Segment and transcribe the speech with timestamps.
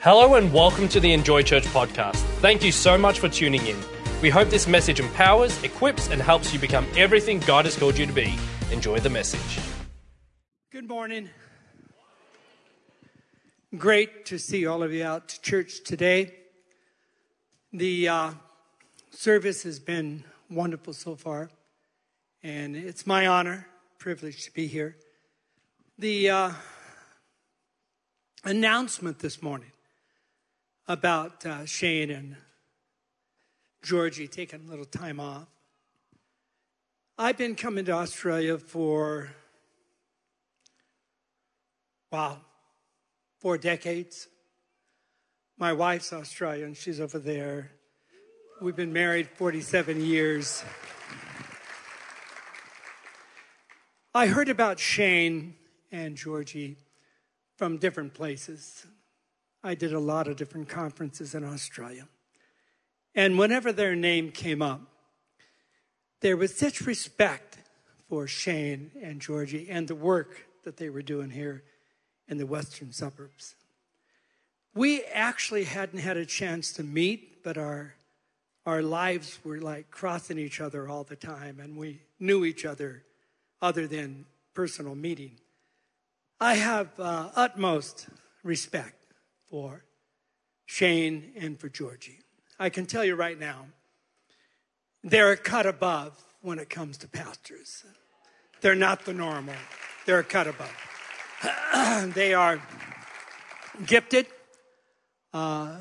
[0.00, 2.22] Hello and welcome to the Enjoy Church podcast.
[2.38, 3.76] Thank you so much for tuning in.
[4.22, 8.06] We hope this message empowers, equips, and helps you become everything God has called you
[8.06, 8.38] to be.
[8.70, 9.58] Enjoy the message.
[10.70, 11.30] Good morning.
[13.76, 16.32] Great to see all of you out to church today.
[17.72, 18.30] The uh,
[19.10, 21.50] service has been wonderful so far,
[22.44, 23.66] and it's my honor,
[23.98, 24.96] privilege to be here.
[25.98, 26.52] The uh,
[28.44, 29.72] announcement this morning
[30.88, 32.34] about uh, Shane and
[33.82, 35.46] Georgie taking a little time off.
[37.18, 39.28] I've been coming to Australia for,
[42.10, 42.38] wow,
[43.38, 44.28] four decades.
[45.58, 47.70] My wife's Australian, she's over there.
[48.62, 50.64] We've been married 47 years.
[54.14, 55.54] I heard about Shane
[55.92, 56.78] and Georgie
[57.56, 58.86] from different places.
[59.62, 62.08] I did a lot of different conferences in Australia.
[63.14, 64.80] And whenever their name came up,
[66.20, 67.58] there was such respect
[68.08, 71.62] for Shane and Georgie and the work that they were doing here
[72.28, 73.54] in the western suburbs.
[74.74, 77.94] We actually hadn't had a chance to meet, but our,
[78.66, 83.02] our lives were like crossing each other all the time, and we knew each other
[83.60, 85.32] other than personal meeting.
[86.40, 88.08] I have uh, utmost
[88.44, 88.97] respect
[89.50, 89.84] for
[90.66, 92.20] Shane and for Georgie.
[92.58, 93.66] I can tell you right now,
[95.02, 97.84] they're a cut above when it comes to pastors.
[98.60, 99.54] They're not the normal,
[100.06, 100.72] they're a cut above.
[102.14, 102.60] they are
[103.86, 104.26] gifted,
[105.32, 105.76] uh,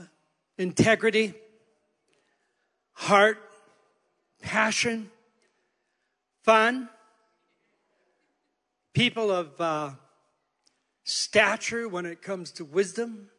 [0.57, 1.33] integrity,
[2.93, 3.39] heart,
[4.41, 5.09] passion,
[6.43, 6.89] fun,
[8.93, 9.91] people of uh,
[11.03, 13.29] stature when it comes to wisdom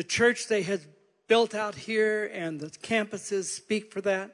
[0.00, 0.80] the church they had
[1.28, 4.30] built out here and the campuses speak for that.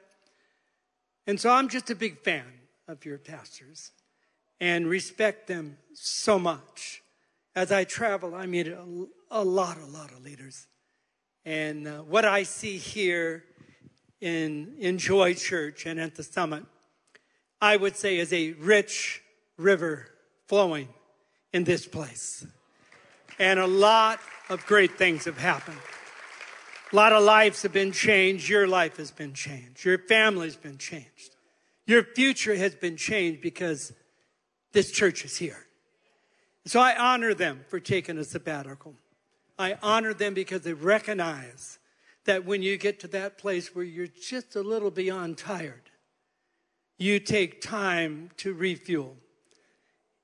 [1.27, 2.45] And so I'm just a big fan
[2.87, 3.91] of your pastors
[4.61, 7.01] and respect them so much.
[7.53, 8.81] As I travel, I meet a,
[9.29, 10.67] a lot, a lot of leaders.
[11.43, 13.43] And uh, what I see here
[14.21, 16.63] in Enjoy Church and at the summit,
[17.59, 19.21] I would say is a rich
[19.57, 20.07] river
[20.47, 20.87] flowing
[21.51, 22.47] in this place.
[23.39, 25.77] And a lot of great things have happened.
[26.91, 28.47] A lot of lives have been changed.
[28.47, 29.83] Your life has been changed.
[29.83, 31.35] Your family's been changed.
[31.85, 33.93] Your future has been changed because
[34.71, 35.65] this church is here.
[36.65, 38.95] So I honor them for taking a sabbatical.
[39.59, 41.79] I honor them because they recognize
[42.25, 45.89] that when you get to that place where you're just a little beyond tired,
[46.97, 49.15] you take time to refuel.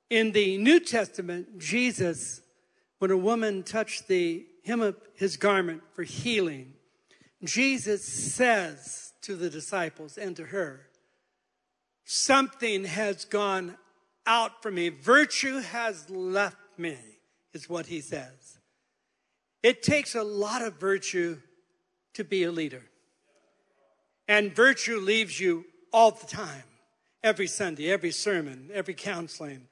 [0.10, 2.42] In the New Testament, Jesus
[3.04, 6.72] when a woman touched the hem of his garment for healing,
[7.44, 10.88] Jesus says to the disciples and to her,
[12.06, 13.76] Something has gone
[14.26, 14.88] out from me.
[14.88, 16.98] Virtue has left me,
[17.52, 18.58] is what he says.
[19.62, 21.40] It takes a lot of virtue
[22.14, 22.84] to be a leader.
[24.30, 26.64] And virtue leaves you all the time,
[27.22, 29.68] every Sunday, every sermon, every counseling,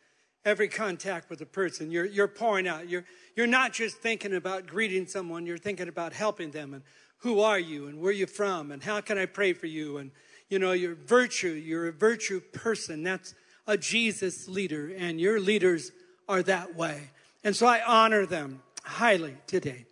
[0.46, 1.92] every contact with a person.
[1.92, 2.90] You're, you're pouring out.
[2.90, 6.84] You're, you're not just thinking about greeting someone, you're thinking about helping them and
[7.20, 10.12] who are you and where you from and how can I pray for you and
[10.50, 13.04] you know your virtue, you're a virtue person.
[13.04, 13.34] That's
[13.68, 15.92] a Jesus leader and your leaders
[16.28, 17.12] are that way.
[17.44, 19.86] And so I honor them highly today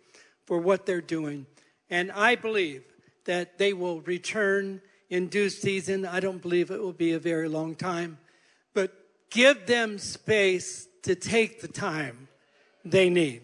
[0.46, 1.46] for what they're doing.
[1.88, 2.82] And I believe
[3.24, 6.06] that they will return in due season.
[6.06, 8.18] I don't believe it will be a very long time,
[9.30, 12.28] give them space to take the time
[12.84, 13.42] they need.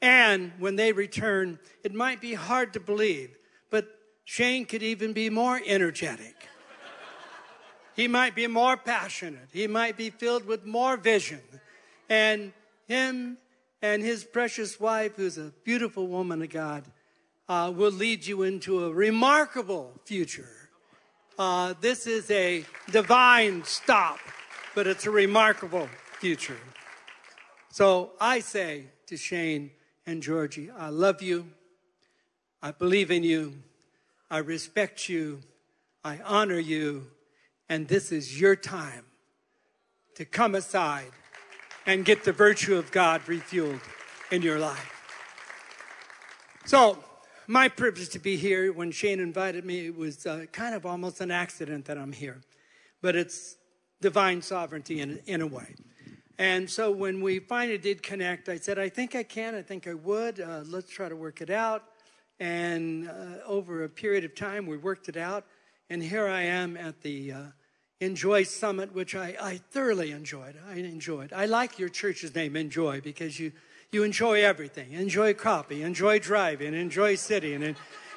[0.00, 3.36] And when they return, it might be hard to believe,
[3.70, 3.86] but
[4.24, 6.48] Shane could even be more energetic.
[7.96, 9.48] he might be more passionate.
[9.52, 11.40] He might be filled with more vision.
[12.08, 12.52] And
[12.86, 13.38] him
[13.82, 16.84] and his precious wife, who's a beautiful woman of God,
[17.48, 20.48] uh, will lead you into a remarkable future.
[21.38, 24.18] Uh, this is a divine stop,
[24.78, 25.88] but it's a remarkable
[26.20, 26.56] future.
[27.68, 29.72] So I say to Shane
[30.06, 31.48] and Georgie, I love you.
[32.62, 33.54] I believe in you.
[34.30, 35.40] I respect you.
[36.04, 37.08] I honor you.
[37.68, 39.04] And this is your time
[40.14, 41.10] to come aside
[41.84, 43.80] and get the virtue of God refueled
[44.30, 44.92] in your life.
[46.66, 47.02] So,
[47.48, 51.20] my privilege to be here when Shane invited me, it was uh, kind of almost
[51.20, 52.42] an accident that I'm here.
[53.02, 53.56] But it's
[54.00, 55.74] divine sovereignty in, in a way.
[56.38, 59.88] And so when we finally did connect, I said, I think I can, I think
[59.88, 60.40] I would.
[60.40, 61.82] Uh, let's try to work it out.
[62.38, 65.44] And uh, over a period of time, we worked it out.
[65.90, 67.42] And here I am at the uh,
[68.00, 70.54] Enjoy Summit, which I, I thoroughly enjoyed.
[70.70, 71.32] I enjoyed.
[71.32, 73.50] I like your church's name, Enjoy, because you,
[73.90, 74.92] you enjoy everything.
[74.92, 77.74] Enjoy coffee, enjoy driving, enjoy sitting, and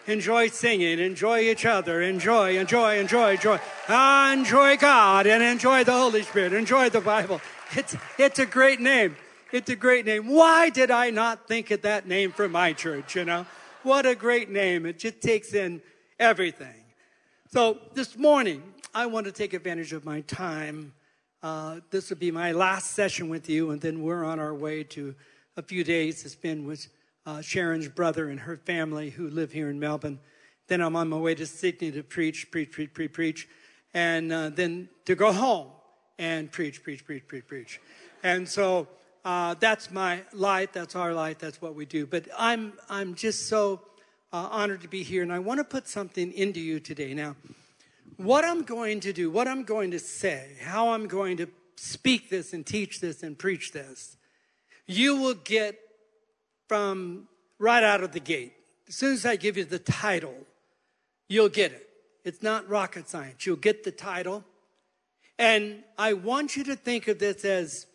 [0.07, 3.59] enjoy singing, enjoy each other, enjoy, enjoy, enjoy, enjoy.
[3.89, 7.41] Enjoy God and enjoy the Holy Spirit, enjoy the Bible.
[7.75, 9.15] It's, it's a great name.
[9.51, 10.27] It's a great name.
[10.27, 13.45] Why did I not think of that name for my church, you know?
[13.83, 14.85] What a great name.
[14.85, 15.81] It just takes in
[16.19, 16.83] everything.
[17.51, 18.63] So this morning,
[18.93, 20.93] I want to take advantage of my time.
[21.43, 24.83] Uh, this will be my last session with you, and then we're on our way
[24.83, 25.15] to
[25.57, 26.87] a few days to spend with
[27.25, 30.19] uh, Sharon's brother and her family who live here in Melbourne.
[30.67, 33.47] Then I'm on my way to Sydney to preach, preach, preach, preach, preach,
[33.93, 35.67] and uh, then to go home
[36.17, 37.81] and preach, preach, preach, preach, preach.
[38.23, 38.87] And so
[39.25, 40.73] uh, that's my light.
[40.73, 41.39] That's our light.
[41.39, 42.05] That's what we do.
[42.05, 43.81] But I'm I'm just so
[44.33, 47.13] uh, honored to be here, and I want to put something into you today.
[47.13, 47.35] Now,
[48.17, 52.29] what I'm going to do, what I'm going to say, how I'm going to speak
[52.29, 54.17] this and teach this and preach this,
[54.87, 55.77] you will get
[56.71, 57.27] from
[57.59, 58.53] right out of the gate.
[58.87, 60.33] As soon as I give you the title,
[61.27, 61.85] you'll get it.
[62.23, 63.45] It's not rocket science.
[63.45, 64.45] You'll get the title.
[65.37, 67.87] And I want you to think of this as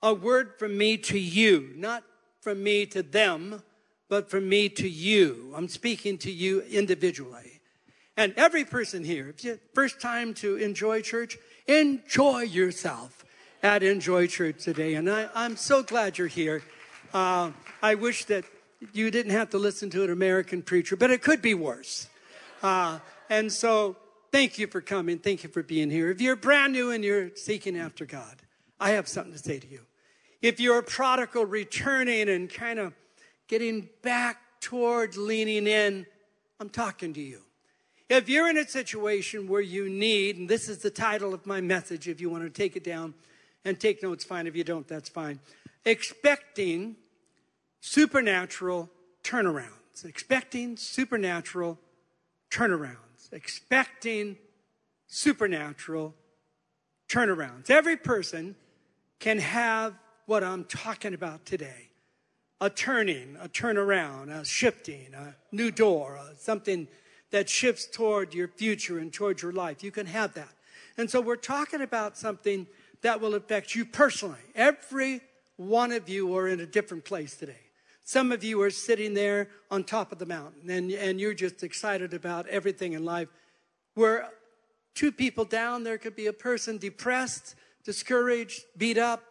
[0.00, 2.04] a word from me to you, not
[2.40, 3.64] from me to them,
[4.08, 5.52] but from me to you.
[5.56, 7.60] I'm speaking to you individually.
[8.16, 11.36] And every person here, if you first time to enjoy church,
[11.66, 13.24] enjoy yourself
[13.60, 14.94] at Enjoy Church today.
[14.94, 16.62] And I, am so glad you're here.
[17.12, 17.52] Uh,
[17.82, 18.44] I wish that
[18.92, 22.08] you didn't have to listen to an American preacher, but it could be worse.
[22.62, 22.98] Uh,
[23.30, 23.96] and so,
[24.30, 25.18] thank you for coming.
[25.18, 26.10] Thank you for being here.
[26.10, 28.42] If you're brand new and you're seeking after God,
[28.78, 29.80] I have something to say to you.
[30.42, 32.94] If you're a prodigal returning and kind of
[33.48, 36.06] getting back towards leaning in,
[36.60, 37.40] I'm talking to you.
[38.08, 41.60] If you're in a situation where you need, and this is the title of my
[41.60, 43.14] message, if you want to take it down
[43.64, 44.46] and take notes, fine.
[44.46, 45.40] If you don't, that's fine.
[45.88, 46.96] Expecting
[47.80, 48.90] supernatural
[49.24, 51.78] turnarounds, expecting supernatural
[52.50, 54.36] turnarounds, expecting
[55.06, 56.14] supernatural
[57.08, 57.70] turnarounds.
[57.70, 58.54] Every person
[59.18, 59.94] can have
[60.26, 61.88] what I'm talking about today
[62.60, 66.86] a turning, a turnaround, a shifting, a new door, something
[67.30, 69.82] that shifts toward your future and toward your life.
[69.82, 70.52] You can have that.
[70.98, 72.66] And so we're talking about something
[73.00, 74.36] that will affect you personally.
[74.54, 75.22] Every
[75.58, 77.60] one of you are in a different place today.
[78.04, 81.62] Some of you are sitting there on top of the mountain and, and you're just
[81.62, 83.28] excited about everything in life.
[83.94, 84.30] Where
[84.94, 89.24] two people down, there could be a person depressed, discouraged, beat up.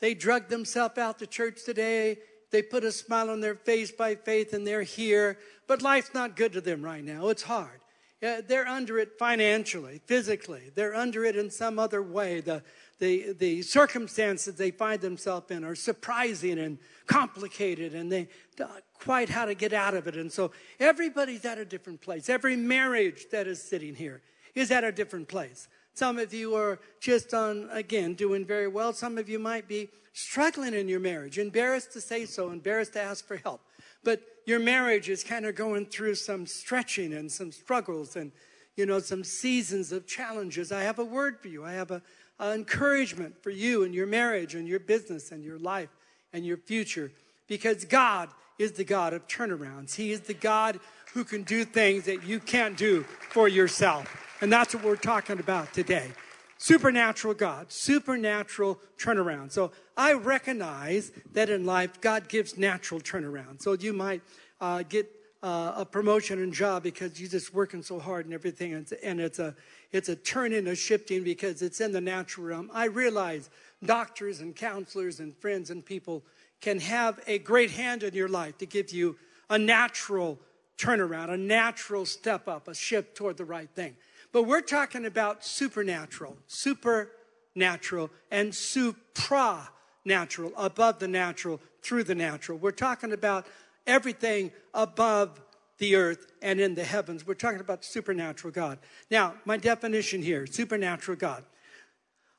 [0.00, 2.18] They drug themselves out to church today.
[2.50, 6.36] They put a smile on their face by faith and they're here, but life's not
[6.36, 7.28] good to them right now.
[7.28, 7.80] It's hard.
[8.22, 10.72] Yeah, they're under it financially, physically.
[10.74, 12.40] They're under it in some other way.
[12.40, 12.62] The,
[13.00, 19.28] the, the circumstances they find themselves in are surprising and complicated, and they don't quite
[19.28, 20.16] how to get out of it.
[20.16, 22.28] And so everybody's at a different place.
[22.28, 24.22] Every marriage that is sitting here
[24.54, 25.66] is at a different place.
[25.94, 28.92] Some of you are just on, again, doing very well.
[28.92, 33.00] Some of you might be struggling in your marriage, embarrassed to say so, embarrassed to
[33.00, 33.62] ask for help.
[34.04, 38.32] But your marriage is kind of going through some stretching and some struggles and,
[38.76, 40.72] you know, some seasons of challenges.
[40.72, 41.64] I have a word for you.
[41.64, 42.02] I have a,
[42.40, 45.90] a encouragement for you and your marriage and your business and your life
[46.32, 47.12] and your future
[47.46, 49.94] because God is the God of turnarounds.
[49.94, 50.80] He is the God
[51.12, 54.36] who can do things that you can't do for yourself.
[54.40, 56.10] And that's what we're talking about today.
[56.56, 59.52] Supernatural God, supernatural turnaround.
[59.52, 63.62] So I recognize that in life, God gives natural turnaround.
[63.62, 64.22] So you might
[64.60, 65.10] uh, get
[65.42, 68.92] uh, a promotion and job because you're just working so hard and everything, and it's,
[69.02, 69.54] and it's a
[69.92, 72.70] it's a turning, a shifting because it's in the natural realm.
[72.72, 73.50] I realize
[73.84, 76.22] doctors and counselors and friends and people
[76.60, 79.16] can have a great hand in your life to give you
[79.48, 80.38] a natural
[80.78, 83.96] turnaround, a natural step up, a shift toward the right thing.
[84.32, 92.58] But we're talking about supernatural, supernatural, and supranatural, above the natural, through the natural.
[92.58, 93.46] We're talking about
[93.86, 95.40] everything above
[95.78, 97.26] the earth and in the heavens.
[97.26, 98.78] We're talking about supernatural God.
[99.10, 101.44] Now, my definition here supernatural God.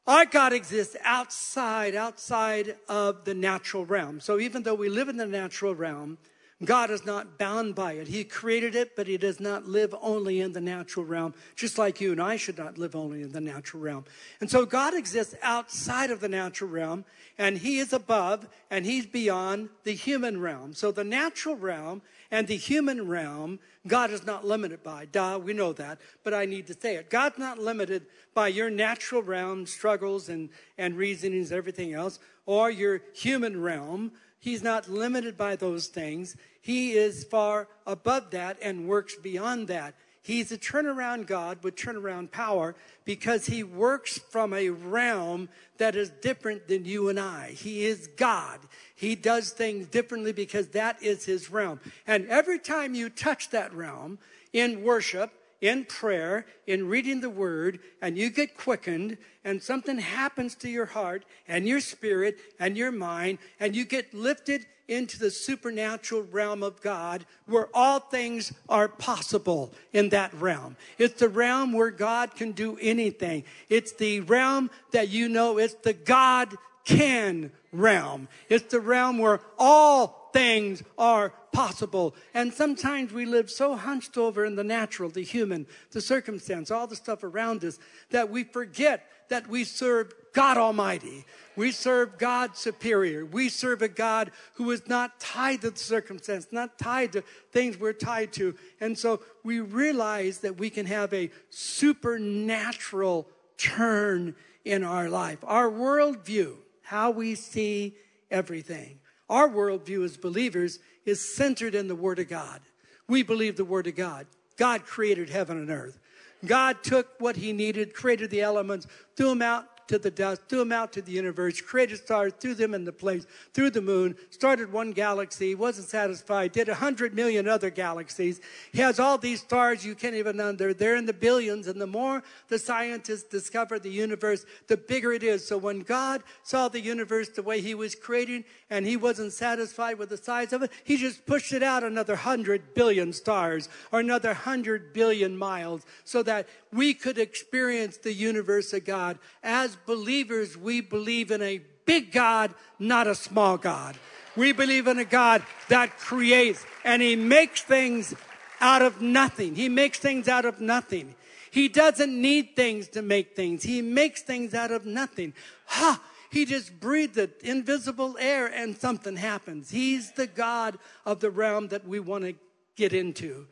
[0.08, 4.20] Our God exists outside, outside of the natural realm.
[4.20, 6.18] So even though we live in the natural realm,
[6.64, 8.08] God is not bound by it.
[8.08, 12.00] He created it, but He does not live only in the natural realm, just like
[12.00, 14.06] you and I should not live only in the natural realm.
[14.40, 17.06] And so God exists outside of the natural realm,
[17.38, 20.74] and He is above and He's beyond the human realm.
[20.74, 25.06] So the natural realm and the human realm, God is not limited by.
[25.06, 27.10] Duh, we know that, but I need to say it.
[27.10, 33.02] God's not limited by your natural realm struggles and, and reasonings, everything else, or your
[33.14, 34.12] human realm.
[34.42, 36.36] He's not limited by those things.
[36.62, 39.94] He is far above that and works beyond that.
[40.24, 46.10] He's a turnaround God with turnaround power because he works from a realm that is
[46.10, 47.52] different than you and I.
[47.52, 48.60] He is God.
[48.96, 51.80] He does things differently because that is his realm.
[52.08, 54.18] And every time you touch that realm
[54.54, 55.32] in worship,
[55.62, 60.88] in prayer, in reading the word, and you get quickened, and something happens to your
[60.88, 66.62] heart and your spirit and your mind, and you get lifted into the supernatural realm
[66.64, 70.76] of God where all things are possible in that realm.
[70.98, 73.46] It's the realm where God can do anything.
[73.70, 76.54] It's the realm that you know it's the God
[76.84, 78.28] can realm.
[78.50, 82.16] It's the realm where all things are possible.
[82.34, 86.88] And sometimes we live so hunched over in the natural, the human, the circumstance, all
[86.88, 91.26] the stuff around us that we forget that we serve God Almighty.
[91.56, 93.26] We serve God superior.
[93.26, 97.78] We serve a God who is not tied to the circumstance, not tied to things
[97.78, 98.56] we're tied to.
[98.80, 105.40] And so we realize that we can have a supernatural turn in our life.
[105.44, 107.96] Our worldview, how we see
[108.30, 109.01] everything.
[109.32, 112.60] Our worldview as believers is centered in the Word of God.
[113.08, 114.28] We believe the Word of God.
[114.58, 116.00] God created heaven and earth.
[116.46, 120.60] God took what He needed, created the elements, threw them out to the dust, threw
[120.60, 124.72] them out to the universe, created stars, threw them into place, threw the moon, started
[124.72, 128.40] one galaxy, wasn't satisfied, did a hundred million other galaxies.
[128.72, 130.74] He has all these stars you can't even under.
[130.74, 135.24] They're in the billions, and the more the scientists discover the universe, the bigger it
[135.24, 135.46] is.
[135.46, 139.98] So when God saw the universe the way He was creating, and He wasn't satisfied
[139.98, 144.00] with the size of it, He just pushed it out another hundred billion stars or
[144.00, 150.58] another hundred billion miles, so that we could experience the universe of God as believers,
[150.58, 153.98] we believe in a big God, not a small God.
[154.36, 158.16] We believe in a God that creates and He makes things
[158.62, 159.56] out of nothing.
[159.56, 161.16] He makes things out of nothing.
[161.52, 163.64] He doesn't need things to make things.
[163.64, 165.34] He makes things out of nothing.
[165.66, 166.02] Ha!
[166.32, 169.70] He just breathed the invisible air and something happens.
[169.70, 172.36] He's the God of the realm that we want to
[172.78, 173.48] get into.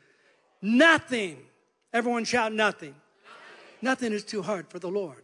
[0.61, 1.39] Nothing.
[1.91, 2.95] Everyone shout nothing.
[3.81, 5.23] Nothing, is too hard for the Lord.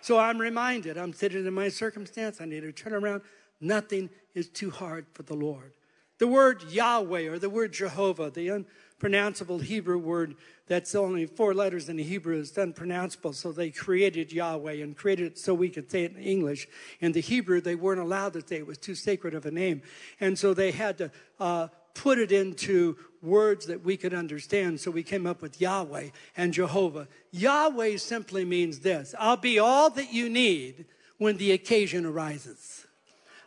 [0.00, 3.22] So I'm reminded, I'm sitting in my circumstance, I need to turn around.
[3.60, 5.72] Nothing is too hard for the Lord.
[6.18, 11.88] The word Yahweh or the word Jehovah, the unpronounceable Hebrew word that's only four letters
[11.88, 13.32] in the Hebrew is unpronounceable.
[13.32, 16.68] So they created Yahweh and created it so we could say it in English.
[17.00, 19.82] In the Hebrew, they weren't allowed to say it was too sacred of a name.
[20.20, 24.80] And so they had to uh, put it into words that we could understand.
[24.80, 27.08] So we came up with Yahweh and Jehovah.
[27.30, 30.84] Yahweh simply means this I'll be all that you need
[31.18, 32.86] when the occasion arises.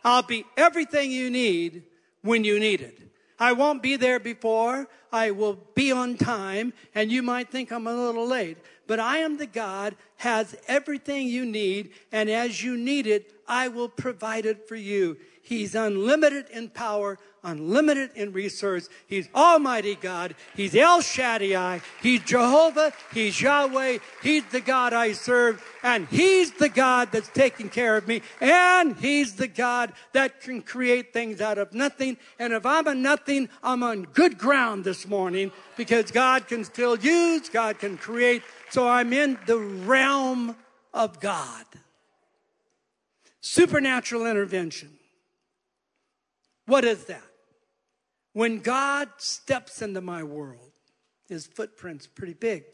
[0.04, 1.84] I'll be everything you need
[2.22, 2.98] when you need it.
[3.38, 4.88] I won't be there before.
[5.12, 6.72] I will be on time.
[6.94, 8.58] And you might think I'm a little late.
[8.86, 11.90] But I am the God, has everything you need.
[12.10, 15.18] And as you need it, I will provide it for you.
[15.42, 18.88] He's unlimited in power, unlimited in resource.
[19.06, 20.34] He's Almighty God.
[20.54, 21.80] He's El Shaddai.
[22.02, 22.92] He's Jehovah.
[23.12, 23.98] He's Yahweh.
[24.22, 25.62] He's the God I serve.
[25.82, 28.22] And He's the God that's taking care of me.
[28.40, 32.16] And He's the God that can create things out of nothing.
[32.38, 36.98] And if I'm a nothing, I'm on good ground this morning because God can still
[36.98, 38.42] use, God can create.
[38.70, 40.56] So I'm in the realm
[40.92, 41.64] of God.
[43.40, 44.90] Supernatural intervention.
[46.66, 47.22] What is that?
[48.32, 50.70] When God steps into my world,
[51.28, 52.64] his footprint's pretty big,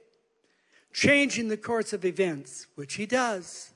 [0.93, 3.73] changing the course of events, which he does,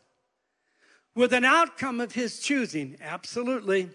[1.15, 3.91] with an outcome of his choosing, absolutely,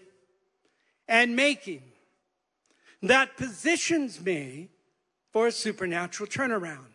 [1.08, 1.82] and making,
[3.02, 4.68] that positions me
[5.32, 6.92] for a supernatural turnaround.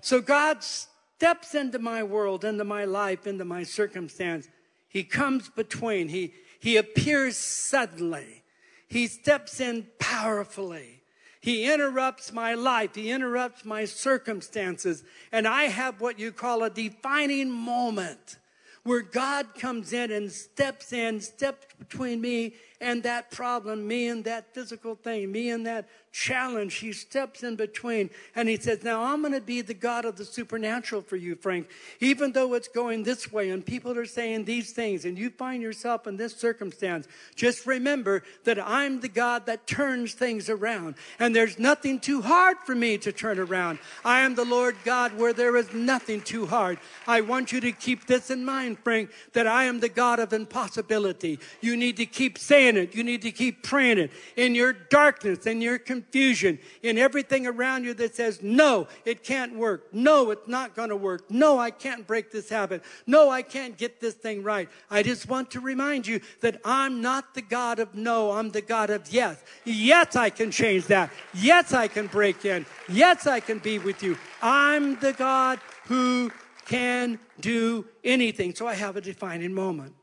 [0.00, 4.48] So God steps into my world, into my life, into my circumstance.
[4.88, 8.42] He comes between, he, he appears suddenly
[8.88, 11.02] he steps in powerfully.
[11.40, 12.94] He interrupts my life.
[12.94, 15.04] He interrupts my circumstances.
[15.30, 18.38] And I have what you call a defining moment
[18.82, 24.24] where God comes in and steps in, steps between me and that problem, me and
[24.24, 26.76] that physical thing, me and that challenge.
[26.76, 30.16] He steps in between and he says, Now I'm going to be the God of
[30.16, 31.68] the supernatural for you, Frank.
[32.00, 35.62] Even though it's going this way and people are saying these things and you find
[35.62, 40.94] yourself in this circumstance, just remember that I'm the God that turns things around.
[41.18, 43.78] And there's nothing too hard for me to turn around.
[44.02, 46.78] I am the Lord God where there is nothing too hard.
[47.06, 50.32] I want you to keep this in mind, Frank, that I am the God of
[50.32, 51.38] impossibility.
[51.60, 52.96] You need to keep saying it.
[52.96, 54.10] You need to keep praying it.
[54.34, 59.22] In your darkness, in your confusion, confusion in everything around you that says, no, it
[59.22, 59.92] can't work.
[59.92, 61.30] No, it's not going to work.
[61.30, 62.82] No, I can't break this habit.
[63.06, 64.68] No, I can't get this thing right.
[64.90, 68.62] I just want to remind you that I'm not the God of no, I'm the
[68.62, 69.42] God of yes.
[69.64, 71.10] Yes, I can change that.
[71.34, 72.64] Yes, I can break in.
[72.88, 74.16] Yes, I can be with you.
[74.40, 76.30] I'm the God who
[76.66, 78.54] can do anything.
[78.54, 79.94] So I have a defining moment,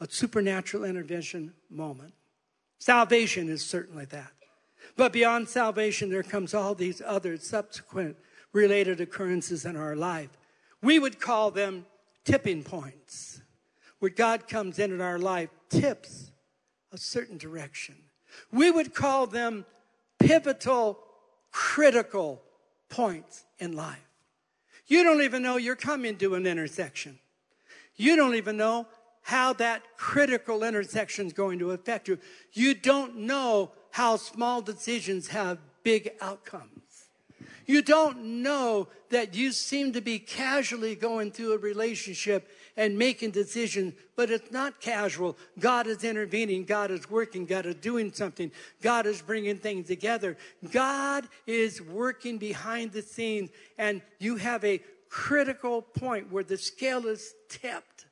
[0.00, 2.14] a supernatural intervention moment.
[2.78, 4.32] Salvation is certainly that.
[4.96, 8.16] But beyond salvation, there comes all these other subsequent
[8.52, 10.30] related occurrences in our life.
[10.82, 11.86] We would call them
[12.24, 13.42] tipping points,
[13.98, 16.30] where God comes in in our life, tips
[16.92, 17.96] a certain direction.
[18.50, 19.66] We would call them
[20.18, 20.98] pivotal,
[21.52, 22.42] critical
[22.88, 23.98] points in life.
[24.86, 27.18] You don't even know you're coming to an intersection.
[27.96, 28.86] You don't even know
[29.30, 32.18] how that critical intersection is going to affect you.
[32.52, 37.06] You don't know how small decisions have big outcomes.
[37.64, 43.30] You don't know that you seem to be casually going through a relationship and making
[43.30, 45.38] decisions, but it's not casual.
[45.60, 46.64] God is intervening.
[46.64, 47.46] God is working.
[47.46, 48.50] God is doing something.
[48.82, 50.36] God is bringing things together.
[50.72, 57.06] God is working behind the scenes, and you have a critical point where the scale
[57.06, 58.06] is tipped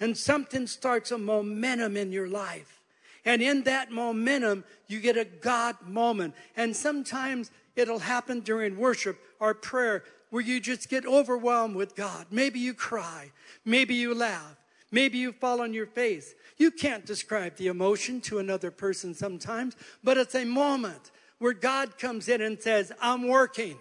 [0.00, 2.80] and something starts a momentum in your life.
[3.24, 6.34] And in that momentum, you get a God moment.
[6.56, 12.26] And sometimes it'll happen during worship or prayer where you just get overwhelmed with God.
[12.30, 13.30] Maybe you cry.
[13.64, 14.56] Maybe you laugh.
[14.90, 16.34] Maybe you fall on your face.
[16.56, 21.98] You can't describe the emotion to another person sometimes, but it's a moment where God
[21.98, 23.76] comes in and says, I'm working.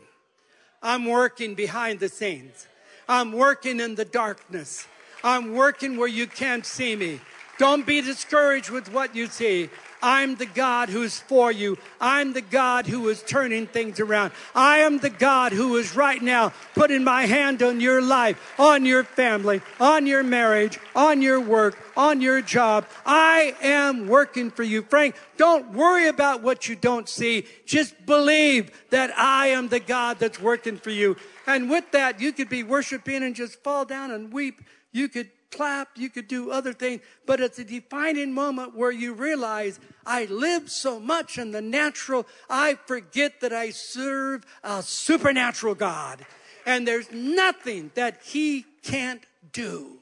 [0.81, 2.67] I'm working behind the scenes.
[3.07, 4.87] I'm working in the darkness.
[5.23, 7.19] I'm working where you can't see me.
[7.57, 9.69] Don't be discouraged with what you see.
[10.01, 11.77] I'm the God who's for you.
[11.99, 14.31] I'm the God who is turning things around.
[14.55, 18.85] I am the God who is right now putting my hand on your life, on
[18.85, 22.87] your family, on your marriage, on your work, on your job.
[23.05, 24.83] I am working for you.
[24.83, 27.45] Frank, don't worry about what you don't see.
[27.65, 31.17] Just believe that I am the God that's working for you.
[31.45, 34.61] And with that, you could be worshiping and just fall down and weep.
[34.91, 39.13] You could clap, you could do other things, but it's a defining moment where you
[39.13, 45.75] realize I live so much in the natural, I forget that I serve a supernatural
[45.75, 46.25] God.
[46.65, 49.97] And there's nothing that He can't do.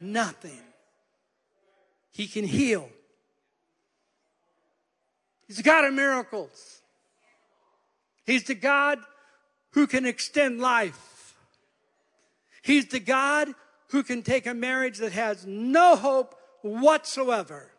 [0.00, 0.60] Nothing.
[2.12, 2.88] He can heal.
[5.46, 6.80] He's the God of miracles.
[8.24, 8.98] He's the God
[9.72, 11.36] who can extend life.
[12.62, 13.54] He's the God
[13.88, 17.70] who can take a marriage that has no hope whatsoever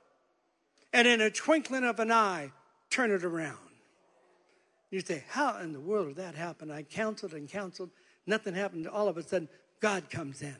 [0.94, 2.52] and in a twinkling of an eye
[2.90, 3.58] turn it around.
[4.90, 6.72] You say, How in the world did that happen?
[6.72, 7.90] I counseled and counseled,
[8.26, 8.88] nothing happened.
[8.88, 9.50] All of a sudden,
[9.82, 10.56] God comes in.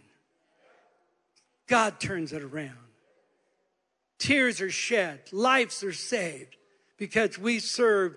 [1.68, 2.78] God turns it around.
[4.20, 6.56] Tears are shed, lives are saved
[6.98, 8.16] because we serve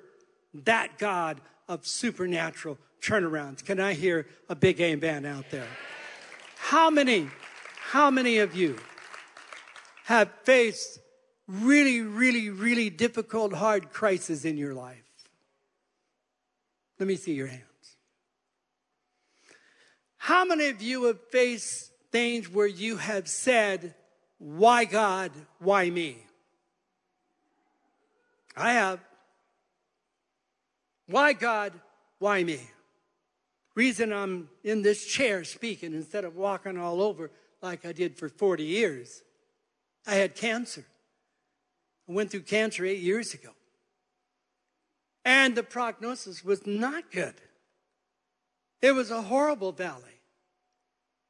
[0.54, 3.64] that God of supernatural turnarounds.
[3.64, 5.68] Can I hear a big amen out there?
[6.62, 7.28] How many,
[7.80, 8.76] how many of you
[10.04, 11.00] have faced
[11.48, 15.02] really, really, really difficult, hard crises in your life?
[17.00, 17.64] Let me see your hands.
[20.18, 23.94] How many of you have faced things where you have said,
[24.38, 25.32] Why God?
[25.58, 26.18] Why me?
[28.56, 29.00] I have.
[31.06, 31.72] Why God?
[32.18, 32.60] Why me?
[33.74, 37.30] Reason I'm in this chair speaking instead of walking all over
[37.62, 39.22] like I did for 40 years.
[40.06, 40.84] I had cancer.
[42.08, 43.50] I went through cancer eight years ago.
[45.24, 47.34] And the prognosis was not good.
[48.80, 50.20] It was a horrible valley.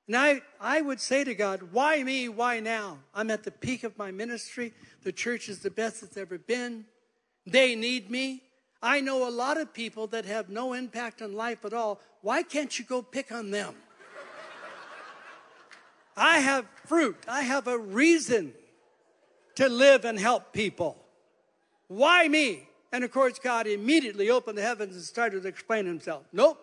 [0.07, 2.29] And I, I would say to God, why me?
[2.29, 2.98] Why now?
[3.14, 4.72] I'm at the peak of my ministry.
[5.03, 6.85] The church is the best it's ever been.
[7.46, 8.42] They need me.
[8.83, 12.01] I know a lot of people that have no impact on life at all.
[12.23, 13.75] Why can't you go pick on them?
[16.16, 17.16] I have fruit.
[17.29, 18.53] I have a reason
[19.57, 20.97] to live and help people.
[21.88, 22.69] Why me?
[22.93, 26.25] And of course, God immediately opened the heavens and started to explain himself.
[26.33, 26.59] Nope.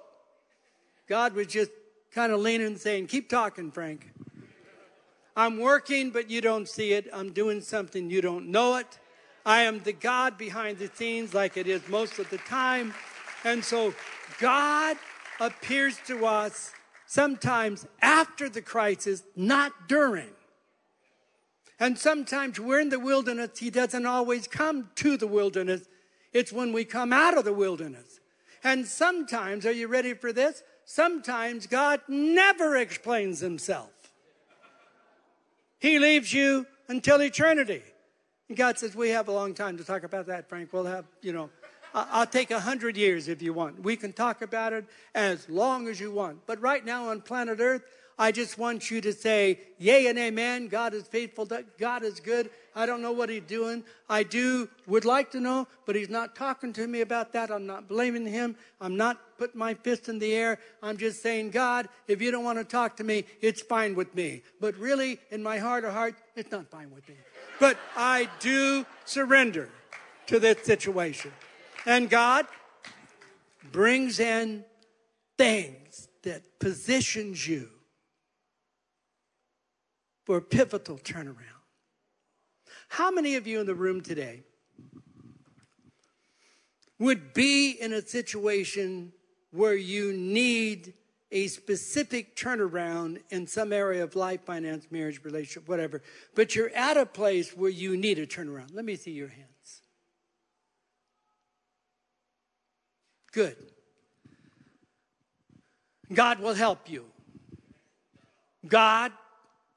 [1.08, 1.72] God was just
[2.12, 4.12] kind of leaning and saying, Keep talking, Frank.
[5.36, 7.08] I'm working, but you don't see it.
[7.14, 9.00] I'm doing something, you don't know it.
[9.48, 12.94] I am the God behind the scenes, like it is most of the time.
[13.46, 13.94] And so,
[14.40, 14.98] God
[15.40, 16.74] appears to us
[17.06, 20.32] sometimes after the crisis, not during.
[21.80, 25.88] And sometimes we're in the wilderness, He doesn't always come to the wilderness.
[26.34, 28.20] It's when we come out of the wilderness.
[28.66, 30.62] And sometimes, are you ready for this?
[30.84, 33.92] Sometimes God never explains Himself.
[35.80, 37.84] He leaves you until eternity.
[38.50, 40.72] And God says, We have a long time to talk about that, Frank.
[40.72, 41.50] We'll have, you know,
[41.94, 43.82] I'll take a hundred years if you want.
[43.82, 46.46] We can talk about it as long as you want.
[46.46, 47.84] But right now on planet Earth,
[48.20, 50.70] I just want you to say, Yay and amen.
[50.70, 51.48] God is faithful.
[51.78, 52.50] God is good.
[52.76, 53.84] I don't know what he's doing.
[54.10, 57.52] I do, would like to know, but he's not talking to me about that.
[57.52, 58.56] I'm not blaming him.
[58.80, 60.60] I'm not putting my fist in the air.
[60.82, 64.14] I'm just saying, God, if you don't want to talk to me, it's fine with
[64.16, 64.44] me.
[64.60, 67.16] But really, in my heart of hearts, it's not fine with me.
[67.60, 69.70] But I do surrender
[70.28, 71.32] to this situation.
[71.86, 72.46] And God
[73.72, 74.63] brings in
[75.38, 77.70] things that positions you
[80.26, 81.58] for a pivotal turnaround.
[82.89, 84.43] How many of you in the room today
[87.00, 89.13] would be in a situation
[89.52, 90.93] where you need
[91.32, 96.02] a specific turnaround in some area of life, finance, marriage, relationship, whatever,
[96.36, 98.74] but you're at a place where you need a turnaround?
[98.74, 99.82] Let me see your hands.
[103.34, 103.58] Good.
[106.13, 107.06] God will help you.
[108.66, 109.12] God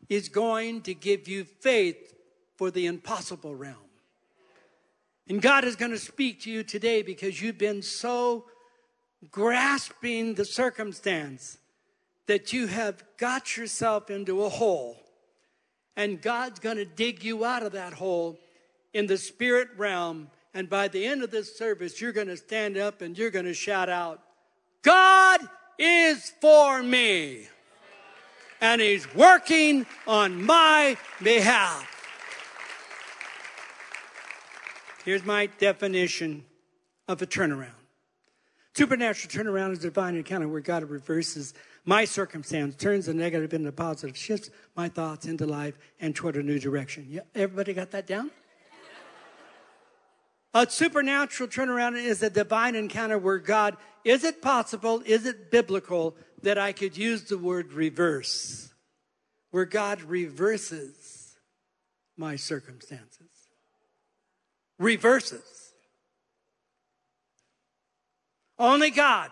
[0.08, 2.14] is going to give you faith
[2.56, 3.76] for the impossible realm.
[5.28, 8.46] And God is going to speak to you today because you've been so
[9.30, 11.58] grasping the circumstance
[12.26, 14.96] that you have got yourself into a hole.
[15.96, 18.38] And God's going to dig you out of that hole
[18.94, 20.30] in the spirit realm.
[20.54, 23.44] And by the end of this service, you're going to stand up and you're going
[23.44, 24.20] to shout out,
[24.82, 25.40] God
[25.78, 27.48] is for me
[28.60, 31.86] and He's working on my behalf.
[35.04, 36.44] Here's my definition
[37.08, 37.79] of a turnaround.
[38.74, 41.54] Supernatural turnaround is a divine encounter where God reverses
[41.84, 46.42] my circumstance, turns the negative into positive, shifts my thoughts into life and toward a
[46.42, 47.06] new direction.
[47.08, 48.30] Yeah, everybody got that down?
[50.52, 56.16] A supernatural turnaround is a divine encounter where God, is it possible, is it biblical
[56.42, 58.72] that I could use the word reverse?
[59.52, 61.36] Where God reverses
[62.16, 63.28] my circumstances.
[64.78, 65.59] Reverses.
[68.60, 69.30] Only God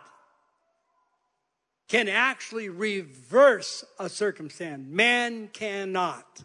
[1.86, 4.86] can actually reverse a circumstance.
[4.88, 6.42] Man cannot.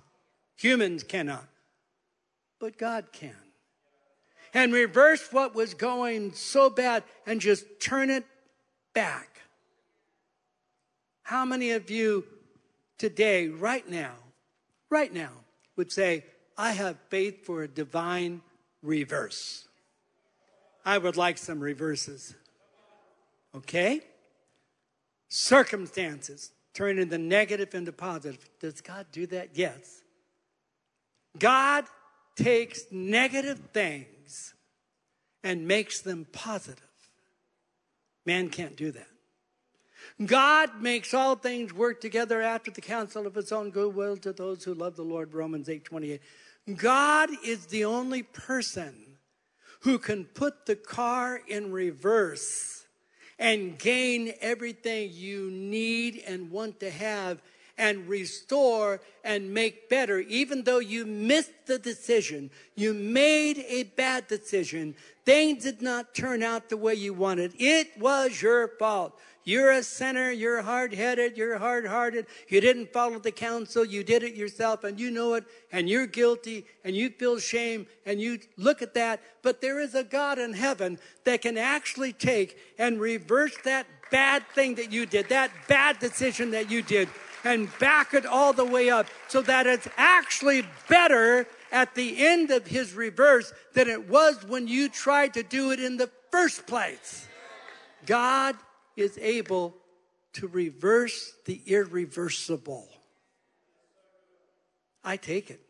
[0.57, 1.47] Humans cannot.
[2.59, 3.35] But God can
[4.53, 8.25] and reverse what was going so bad and just turn it
[8.93, 9.39] back.
[11.23, 12.25] How many of you
[12.97, 14.11] today, right now,
[14.89, 15.31] right now,
[15.77, 16.25] would say,
[16.57, 18.41] I have faith for a divine
[18.81, 19.67] reverse?
[20.85, 22.35] I would like some reverses.
[23.55, 24.01] Okay?
[25.29, 28.49] Circumstances turning the negative into positive.
[28.59, 29.49] Does God do that?
[29.53, 30.01] Yes.
[31.37, 31.85] God
[32.35, 34.53] takes negative things
[35.43, 36.83] and makes them positive.
[38.25, 39.07] Man can't do that.
[40.25, 44.63] God makes all things work together after the counsel of his own goodwill to those
[44.63, 46.21] who love the Lord, Romans 8 28.
[46.75, 49.17] God is the only person
[49.81, 52.82] who can put the car in reverse
[53.39, 57.41] and gain everything you need and want to have
[57.77, 64.27] and restore and make better, even though you missed the decision, you made a bad
[64.27, 67.53] decision, things did not turn out the way you wanted.
[67.57, 69.19] It was your fault.
[69.45, 74.03] You're a sinner, you're hard headed, you're hard hearted, you didn't follow the counsel, you
[74.03, 78.21] did it yourself, and you know it, and you're guilty, and you feel shame, and
[78.21, 79.21] you look at that.
[79.41, 84.47] But there is a God in heaven that can actually take and reverse that bad
[84.56, 87.10] thing that you did, that bad decision that you did,
[87.43, 92.51] and back it all the way up so that it's actually better at the end
[92.51, 96.65] of his reverse than it was when you tried to do it in the first
[96.65, 97.27] place.
[98.06, 98.56] God
[98.95, 99.75] is able
[100.34, 102.88] to reverse the irreversible.
[105.03, 105.62] I take it.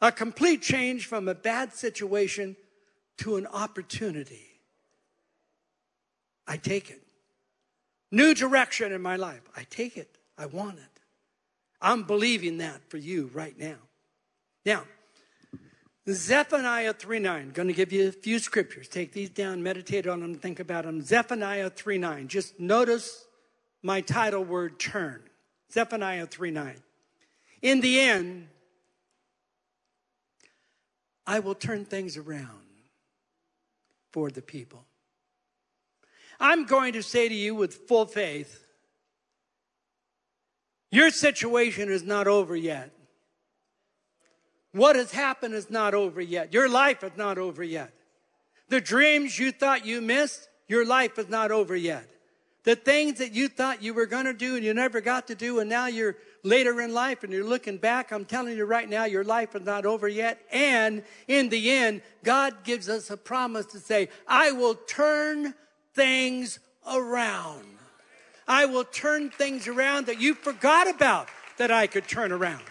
[0.00, 2.56] A complete change from a bad situation
[3.18, 4.46] to an opportunity.
[6.46, 7.02] I take it.
[8.10, 9.42] New direction in my life.
[9.56, 10.18] I take it.
[10.36, 11.00] I want it.
[11.80, 13.76] I'm believing that for you right now.
[14.64, 14.84] Now,
[16.10, 17.50] Zephaniah 3 9.
[17.50, 18.88] Going to give you a few scriptures.
[18.88, 21.02] Take these down, meditate on them, think about them.
[21.02, 22.28] Zephaniah 3 9.
[22.28, 23.26] Just notice
[23.82, 25.22] my title word turn.
[25.72, 26.76] Zephaniah 3 9.
[27.62, 28.48] In the end,
[31.26, 32.62] I will turn things around
[34.12, 34.84] for the people.
[36.40, 38.64] I'm going to say to you with full faith
[40.90, 42.97] your situation is not over yet.
[44.78, 46.54] What has happened is not over yet.
[46.54, 47.92] Your life is not over yet.
[48.68, 52.08] The dreams you thought you missed, your life is not over yet.
[52.62, 55.34] The things that you thought you were going to do and you never got to
[55.34, 58.88] do, and now you're later in life and you're looking back, I'm telling you right
[58.88, 60.40] now, your life is not over yet.
[60.52, 65.54] And in the end, God gives us a promise to say, I will turn
[65.94, 67.64] things around.
[68.46, 72.62] I will turn things around that you forgot about that I could turn around.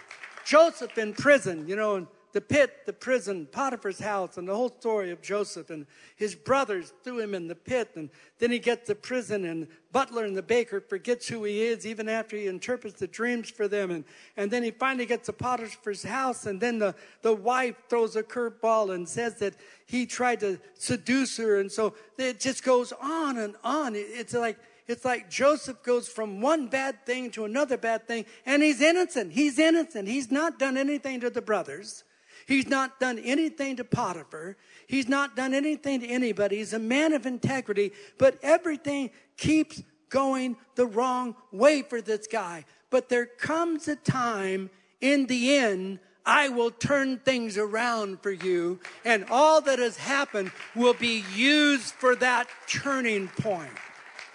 [0.48, 4.70] Joseph in prison, you know, in the pit, the prison, Potiphar's house, and the whole
[4.80, 5.68] story of Joseph.
[5.68, 5.84] And
[6.16, 8.08] his brothers threw him in the pit, and
[8.38, 12.08] then he gets to prison, and butler and the baker forgets who he is, even
[12.08, 13.90] after he interprets the dreams for them.
[13.90, 14.04] And,
[14.38, 18.22] and then he finally gets to Potiphar's house, and then the, the wife throws a
[18.22, 19.52] curveball and says that
[19.84, 21.60] he tried to seduce her.
[21.60, 23.92] And so it just goes on and on.
[23.94, 28.62] It's like, it's like Joseph goes from one bad thing to another bad thing, and
[28.62, 29.32] he's innocent.
[29.32, 30.08] He's innocent.
[30.08, 32.04] He's not done anything to the brothers.
[32.46, 34.56] He's not done anything to Potiphar.
[34.86, 36.56] He's not done anything to anybody.
[36.56, 42.64] He's a man of integrity, but everything keeps going the wrong way for this guy.
[42.88, 44.70] But there comes a time
[45.00, 50.52] in the end, I will turn things around for you, and all that has happened
[50.74, 53.70] will be used for that turning point.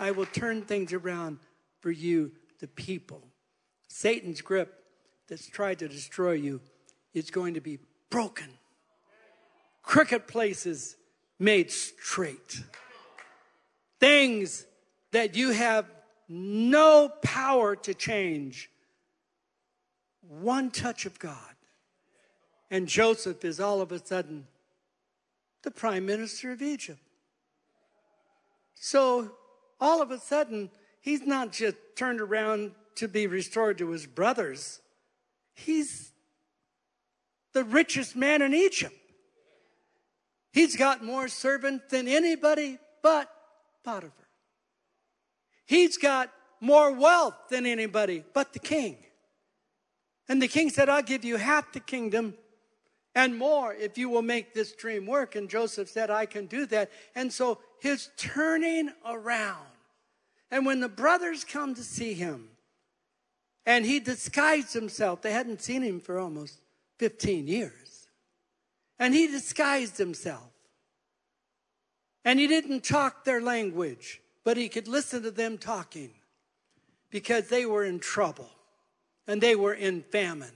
[0.03, 1.37] I will turn things around
[1.79, 3.21] for you, the people.
[3.87, 4.83] Satan's grip
[5.29, 6.59] that's tried to destroy you
[7.13, 8.49] is going to be broken,
[9.81, 10.97] crooked places
[11.39, 12.63] made straight,
[14.01, 14.65] things
[15.11, 15.85] that you have
[16.27, 18.69] no power to change.
[20.27, 21.55] One touch of God.
[22.69, 24.47] And Joseph is all of a sudden
[25.61, 26.99] the prime minister of Egypt.
[28.75, 29.31] So
[29.83, 30.69] all of a sudden,
[31.01, 34.79] he's not just turned around to be restored to his brothers,
[35.53, 36.11] he's
[37.51, 38.95] the richest man in Egypt.
[40.53, 43.29] He's got more servants than anybody but
[43.83, 44.11] Potiphar.
[45.65, 48.97] He's got more wealth than anybody but the king.
[50.29, 52.35] And the king said, I'll give you half the kingdom
[53.15, 55.35] and more if you will make this dream work.
[55.35, 56.91] And Joseph said, I can do that.
[57.15, 59.72] And so his turning around.
[60.53, 62.47] And when the brothers come to see him,
[63.65, 66.59] and he disguised himself, they hadn't seen him for almost
[66.99, 68.07] 15 years.
[68.99, 70.51] And he disguised himself.
[72.23, 76.11] And he didn't talk their language, but he could listen to them talking
[77.09, 78.51] because they were in trouble
[79.25, 80.53] and they were in famine.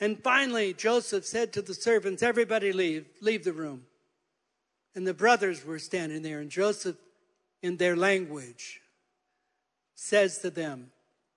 [0.00, 3.84] And finally, Joseph said to the servants, Everybody leave, leave the room.
[4.96, 6.96] And the brothers were standing there, and Joseph,
[7.62, 8.80] in their language,
[9.94, 10.90] says to them,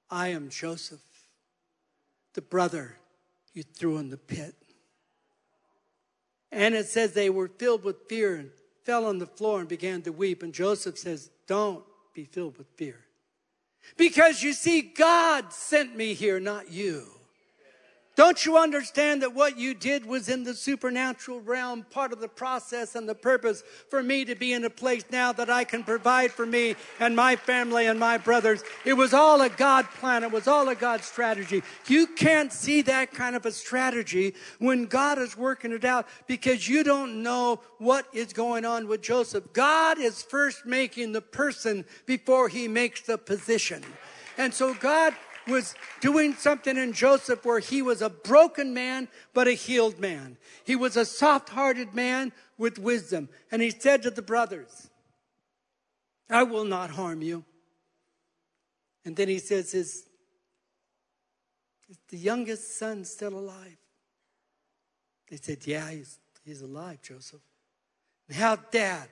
[0.09, 0.99] I am Joseph,
[2.33, 2.97] the brother
[3.53, 4.55] you threw in the pit.
[6.51, 8.51] And it says they were filled with fear and
[8.83, 10.43] fell on the floor and began to weep.
[10.43, 12.99] And Joseph says, Don't be filled with fear.
[13.97, 17.07] Because you see, God sent me here, not you.
[18.17, 22.27] Don't you understand that what you did was in the supernatural realm, part of the
[22.27, 25.85] process and the purpose for me to be in a place now that I can
[25.85, 28.63] provide for me and my family and my brothers?
[28.83, 30.23] It was all a God plan.
[30.23, 31.63] It was all a God strategy.
[31.87, 36.67] You can't see that kind of a strategy when God is working it out because
[36.67, 39.53] you don't know what is going on with Joseph.
[39.53, 43.83] God is first making the person before he makes the position.
[44.37, 45.15] And so God
[45.47, 50.37] was doing something in Joseph where he was a broken man, but a healed man.
[50.63, 53.29] He was a soft hearted man with wisdom.
[53.51, 54.89] And he said to the brothers,
[56.29, 57.43] I will not harm you.
[59.03, 60.05] And then he says, Is,
[61.89, 63.77] is the youngest son still alive?
[65.29, 67.41] They said, Yeah, he's, he's alive, Joseph.
[68.27, 69.09] And how dad?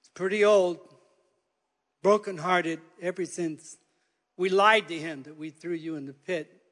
[0.00, 0.78] He's pretty old,
[2.02, 3.76] brokenhearted ever since
[4.36, 6.62] we lied to him that we threw you in the pit.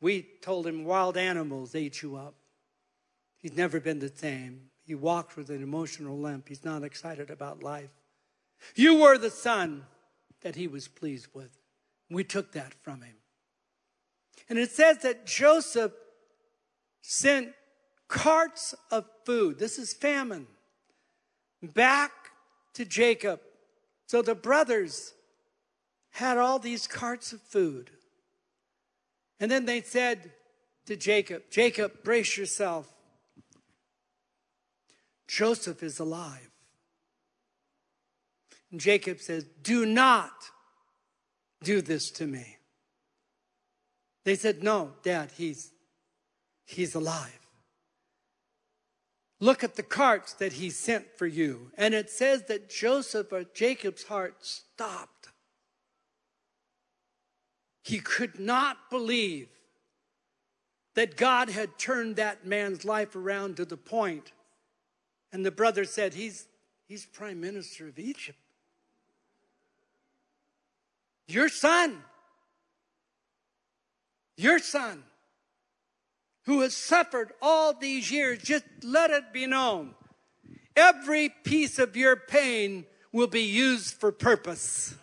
[0.00, 2.34] We told him wild animals ate you up.
[3.38, 4.70] He's never been the same.
[4.84, 6.48] He walks with an emotional limp.
[6.48, 7.90] He's not excited about life.
[8.74, 9.84] You were the son
[10.42, 11.56] that he was pleased with.
[12.10, 13.16] We took that from him.
[14.48, 15.92] And it says that Joseph
[17.02, 17.52] sent
[18.08, 19.58] carts of food.
[19.58, 20.46] This is famine.
[21.62, 22.12] Back
[22.74, 23.40] to Jacob.
[24.06, 25.12] So the brothers
[26.10, 27.90] had all these carts of food.
[29.40, 30.30] And then they said
[30.86, 32.92] to Jacob, Jacob, brace yourself.
[35.26, 36.50] Joseph is alive.
[38.70, 40.32] And Jacob says, Do not
[41.62, 42.56] do this to me.
[44.24, 45.70] They said, No, Dad, he's,
[46.64, 47.38] he's alive.
[49.40, 51.70] Look at the carts that he sent for you.
[51.78, 55.17] And it says that Joseph or Jacob's heart stopped.
[57.88, 59.48] He could not believe
[60.94, 64.30] that God had turned that man's life around to the point.
[65.32, 66.44] And the brother said, He's,
[66.86, 68.36] he's prime minister of Egypt.
[71.28, 71.96] Your son,
[74.36, 75.02] your son,
[76.44, 79.94] who has suffered all these years, just let it be known.
[80.76, 84.94] Every piece of your pain will be used for purpose.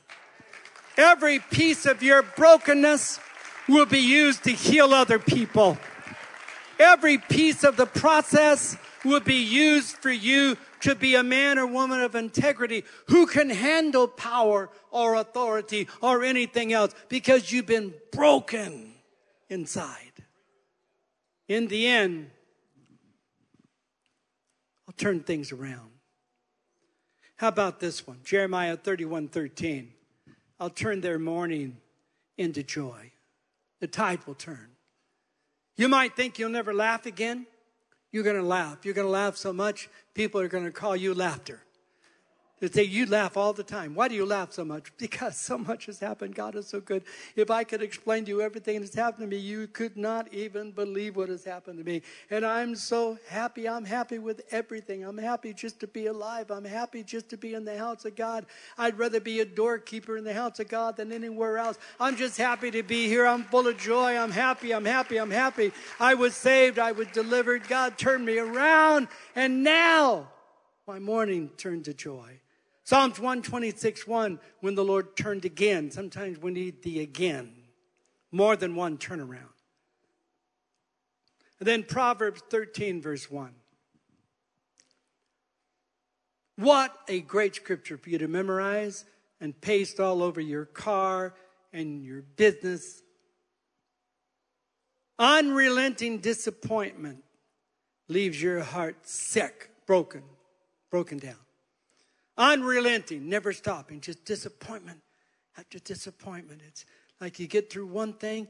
[0.97, 3.19] Every piece of your brokenness
[3.67, 5.77] will be used to heal other people.
[6.79, 11.65] Every piece of the process will be used for you to be a man or
[11.65, 17.93] woman of integrity who can handle power or authority or anything else because you've been
[18.11, 18.93] broken
[19.49, 20.11] inside.
[21.47, 22.29] In the end,
[24.87, 25.91] I'll turn things around.
[27.37, 28.19] How about this one?
[28.23, 29.94] Jeremiah 31 13.
[30.59, 31.77] I'll turn their mourning
[32.37, 33.11] into joy.
[33.81, 34.69] The tide will turn.
[35.77, 37.45] You might think you'll never laugh again.
[38.11, 38.85] You're going to laugh.
[38.85, 41.61] You're going to laugh so much, people are going to call you laughter.
[42.61, 43.95] They say, You laugh all the time.
[43.95, 44.91] Why do you laugh so much?
[45.05, 46.35] Because so much has happened.
[46.35, 47.03] God is so good.
[47.35, 50.71] If I could explain to you everything that's happened to me, you could not even
[50.71, 52.01] believe what has happened to me.
[52.31, 53.67] And I'm so happy.
[53.67, 55.03] I'm happy with everything.
[55.03, 56.49] I'm happy just to be alive.
[56.49, 58.45] I'm happy just to be in the house of God.
[58.77, 61.77] I'd rather be a doorkeeper in the house of God than anywhere else.
[61.99, 63.27] I'm just happy to be here.
[63.27, 64.17] I'm full of joy.
[64.17, 64.73] I'm happy.
[64.73, 65.17] I'm happy.
[65.17, 65.71] I'm happy.
[65.99, 66.79] I was saved.
[66.79, 67.67] I was delivered.
[67.67, 69.07] God turned me around.
[69.35, 70.29] And now
[70.87, 72.39] my mourning turned to joy.
[72.85, 75.89] Psalms 126 1, when the Lord turned again.
[75.89, 77.51] Sometimes we need the again,
[78.31, 79.49] more than one turnaround.
[81.59, 83.55] And then Proverbs 13, verse 1.
[86.57, 89.03] What a great scripture for you to memorize
[89.41, 91.33] and paste all over your car
[91.73, 93.01] and your business.
[95.17, 97.23] Unrelenting disappointment
[98.07, 100.21] leaves your heart sick, broken,
[100.91, 101.44] broken down.
[102.37, 104.99] Unrelenting, never stopping, just disappointment
[105.57, 106.61] after disappointment.
[106.67, 106.85] It's
[107.21, 108.47] like you get through one thing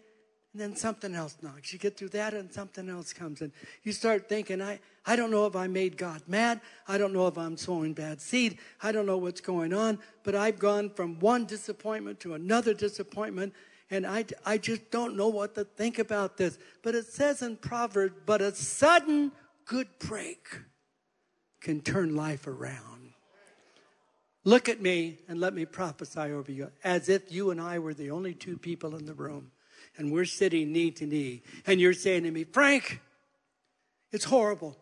[0.54, 1.74] and then something else knocks.
[1.74, 3.42] You get through that and something else comes.
[3.42, 3.52] And
[3.84, 6.62] you start thinking, I, I don't know if I made God mad.
[6.88, 8.60] I don't know if I'm sowing bad seed.
[8.82, 10.00] I don't know what's going on.
[10.24, 13.54] But I've gone from one disappointment to another disappointment.
[13.92, 16.58] And I, I just don't know what to think about this.
[16.82, 19.34] But it says in Proverbs, but a sudden
[19.66, 20.48] good break
[21.60, 22.95] can turn life around.
[24.46, 27.96] Look at me and let me prophesy over you as if you and I were
[27.96, 29.52] the only two people in the room
[29.98, 31.42] and we're sitting knee to knee.
[31.66, 33.02] And you're saying to me, Frank,
[34.12, 34.78] it's horrible.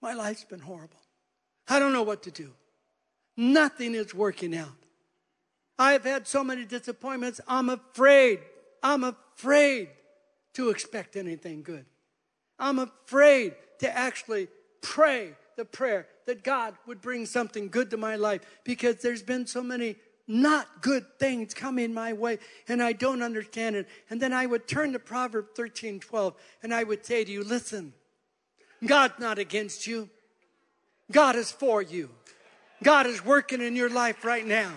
[0.00, 1.00] My life's been horrible.
[1.66, 2.52] I don't know what to do.
[3.36, 4.68] Nothing is working out.
[5.76, 7.40] I've had so many disappointments.
[7.48, 8.40] I'm afraid.
[8.80, 9.88] I'm afraid
[10.52, 11.84] to expect anything good.
[12.60, 14.46] I'm afraid to actually
[14.82, 19.46] pray the prayer that God would bring something good to my life because there's been
[19.46, 23.88] so many not good things coming my way and I don't understand it.
[24.08, 27.44] And then I would turn to Proverbs 13 12 and I would say to you,
[27.44, 27.92] listen,
[28.84, 30.08] God's not against you,
[31.10, 32.10] God is for you.
[32.82, 34.72] God is working in your life right now.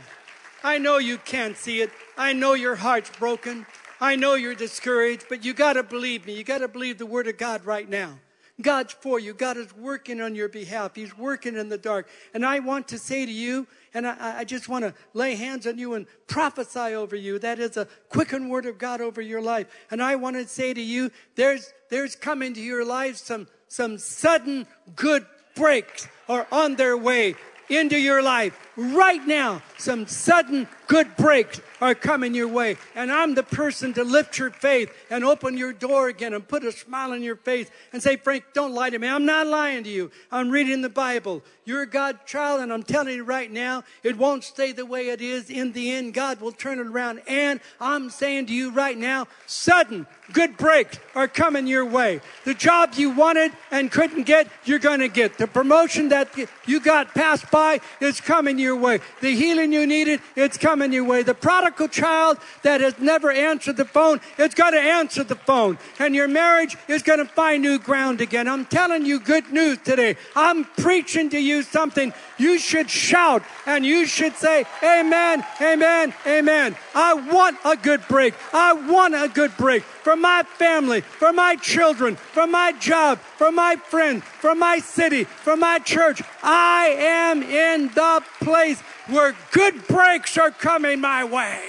[0.64, 1.92] I know you can't see it.
[2.18, 3.66] I know your heart's broken.
[4.00, 6.34] I know you're discouraged, but you got to believe me.
[6.34, 8.20] You got to believe the word of God right now.
[8.62, 9.34] God's for you.
[9.34, 10.96] God is working on your behalf.
[10.96, 12.08] He's working in the dark.
[12.34, 15.68] And I want to say to you, and I, I, just want to lay hands
[15.68, 17.38] on you and prophesy over you.
[17.38, 19.68] That is a quickened word of God over your life.
[19.92, 24.00] And I want to say to you, there's, there's coming to your life some, some
[24.00, 27.36] sudden good breaks are on their way
[27.70, 28.58] into your life.
[28.76, 32.78] right now, some sudden good breaks are coming your way.
[32.96, 36.64] And I'm the person to lift your faith and open your door again and put
[36.64, 39.08] a smile on your face and say, Frank, don't lie to me.
[39.08, 40.12] I'm not lying to you.
[40.32, 41.44] I'm reading the Bible.
[41.66, 45.10] You're a God child, and I'm telling you right now, it won't stay the way
[45.10, 45.50] it is.
[45.50, 47.22] In the end, God will turn it around.
[47.28, 52.22] And I'm saying to you right now, sudden good breaks are coming your way.
[52.46, 55.38] The job you wanted and couldn't get, you're going to get.
[55.38, 56.30] The promotion that
[56.66, 59.00] you got passed by is coming your way.
[59.22, 61.24] The healing you needed, it's coming your way.
[61.24, 65.78] The prodigal child that has never answered the phone, it's going to answer the phone.
[66.00, 68.48] And your marriage is going to find new ground again.
[68.48, 70.18] I'm telling you good news today.
[70.36, 72.14] I'm preaching to you something.
[72.38, 76.76] You should shout and you should say, Amen, Amen, Amen.
[76.94, 78.34] I want a good break.
[78.54, 83.52] I want a good break for my family, for my children, for my job, for
[83.52, 86.22] my friends, for my city, for my church.
[86.42, 91.62] I am in the place where good breaks are coming my way.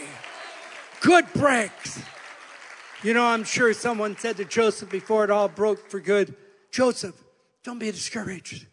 [1.01, 2.01] Good breaks.
[3.03, 6.37] You know, I'm sure someone said to Joseph before it all broke for good
[6.71, 7.21] Joseph,
[7.65, 8.69] don't be discouraged.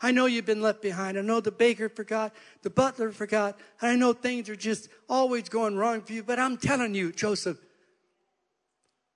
[0.00, 1.18] I know you've been left behind.
[1.18, 2.32] I know the baker forgot,
[2.62, 6.38] the butler forgot, and I know things are just always going wrong for you, but
[6.38, 7.58] I'm telling you, Joseph,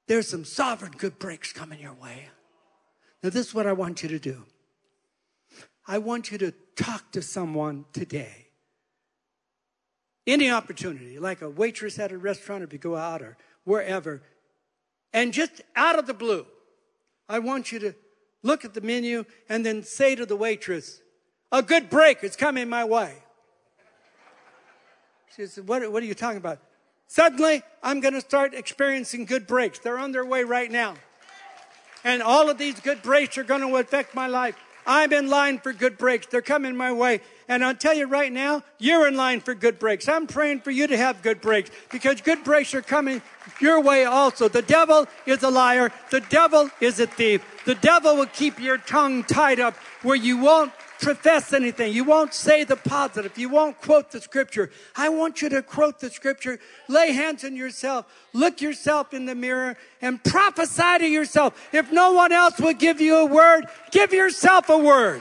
[0.06, 2.28] there's some sovereign good breaks coming your way.
[3.22, 4.44] Now, this is what I want you to do.
[5.86, 8.48] I want you to talk to someone today.
[10.26, 14.22] Any opportunity, like a waitress at a restaurant, or if you go out or wherever,
[15.12, 16.46] and just out of the blue,
[17.28, 17.94] I want you to
[18.42, 21.00] look at the menu and then say to the waitress,
[21.52, 23.14] A good break is coming my way.
[25.34, 26.60] She said, What, what are you talking about?
[27.06, 29.78] Suddenly, I'm going to start experiencing good breaks.
[29.78, 30.94] They're on their way right now.
[32.02, 34.56] And all of these good breaks are going to affect my life.
[34.86, 36.26] I'm in line for good breaks.
[36.26, 37.20] They're coming my way.
[37.48, 40.08] And I'll tell you right now, you're in line for good breaks.
[40.08, 43.22] I'm praying for you to have good breaks because good breaks are coming
[43.60, 44.48] your way also.
[44.48, 45.92] The devil is a liar.
[46.10, 47.44] The devil is a thief.
[47.64, 50.72] The devil will keep your tongue tied up where you won't
[51.04, 51.92] profess anything.
[51.92, 53.36] You won't say the positive.
[53.36, 54.70] You won't quote the scripture.
[54.96, 56.58] I want you to quote the scripture.
[56.88, 58.06] Lay hands on yourself.
[58.32, 61.68] Look yourself in the mirror and prophesy to yourself.
[61.72, 65.20] If no one else will give you a word, give yourself a word.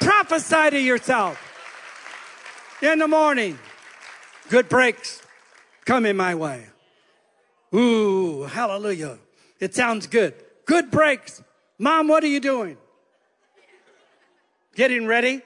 [0.00, 1.40] Prophesy to yourself.
[2.82, 3.60] In the morning,
[4.48, 5.22] good breaks
[5.84, 6.66] coming my way.
[7.72, 9.18] Ooh, hallelujah.
[9.60, 10.34] It sounds good.
[10.66, 11.40] Good breaks.
[11.78, 12.76] Mom, what are you doing?
[14.74, 15.42] Getting ready?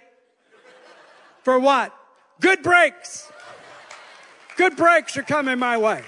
[1.43, 1.95] For what?
[2.41, 3.31] Good breaks.
[4.57, 6.03] Good breaks are coming my way.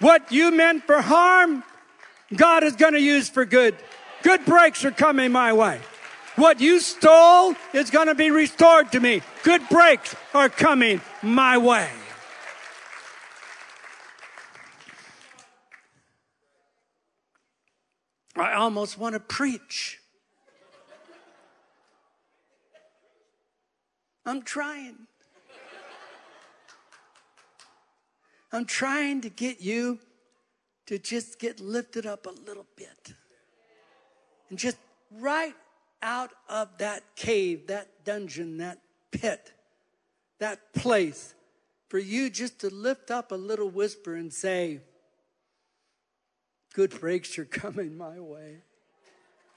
[0.00, 1.64] What you meant for harm,
[2.34, 3.74] God is going to use for good.
[4.22, 5.80] Good breaks are coming my way.
[6.36, 9.22] What you stole is going to be restored to me.
[9.42, 11.88] Good breaks are coming my way.
[18.36, 19.97] I almost want to preach.
[24.28, 24.94] I'm trying.
[28.52, 30.00] I'm trying to get you
[30.86, 33.14] to just get lifted up a little bit.
[34.50, 34.76] And just
[35.10, 35.54] right
[36.02, 38.78] out of that cave, that dungeon, that
[39.10, 39.52] pit,
[40.40, 41.34] that place,
[41.88, 44.80] for you just to lift up a little whisper and say,
[46.74, 48.58] Good breaks are coming my way.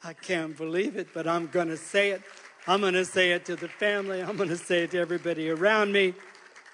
[0.01, 2.21] I can't believe it, but I'm going to say it.
[2.67, 4.21] I'm going to say it to the family.
[4.21, 6.13] I'm going to say it to everybody around me.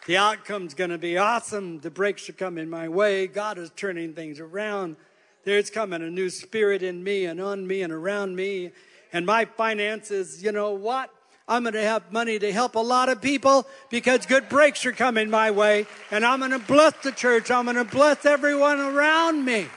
[0.06, 1.80] The outcome's going to be awesome.
[1.80, 3.28] The breaks are coming my way.
[3.28, 4.98] God is turning things around.
[5.46, 8.72] There's coming a new spirit in me and on me and around me.
[9.14, 11.10] And my finances, you know what?
[11.48, 14.92] I'm going to have money to help a lot of people because good breaks are
[14.92, 15.86] coming my way.
[16.12, 17.50] And I'm going to bless the church.
[17.50, 19.68] I'm going to bless everyone around me.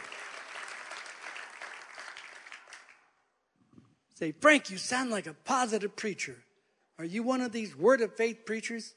[4.20, 6.36] Say, Frank, you sound like a positive preacher.
[6.98, 8.94] Are you one of these word of faith preachers?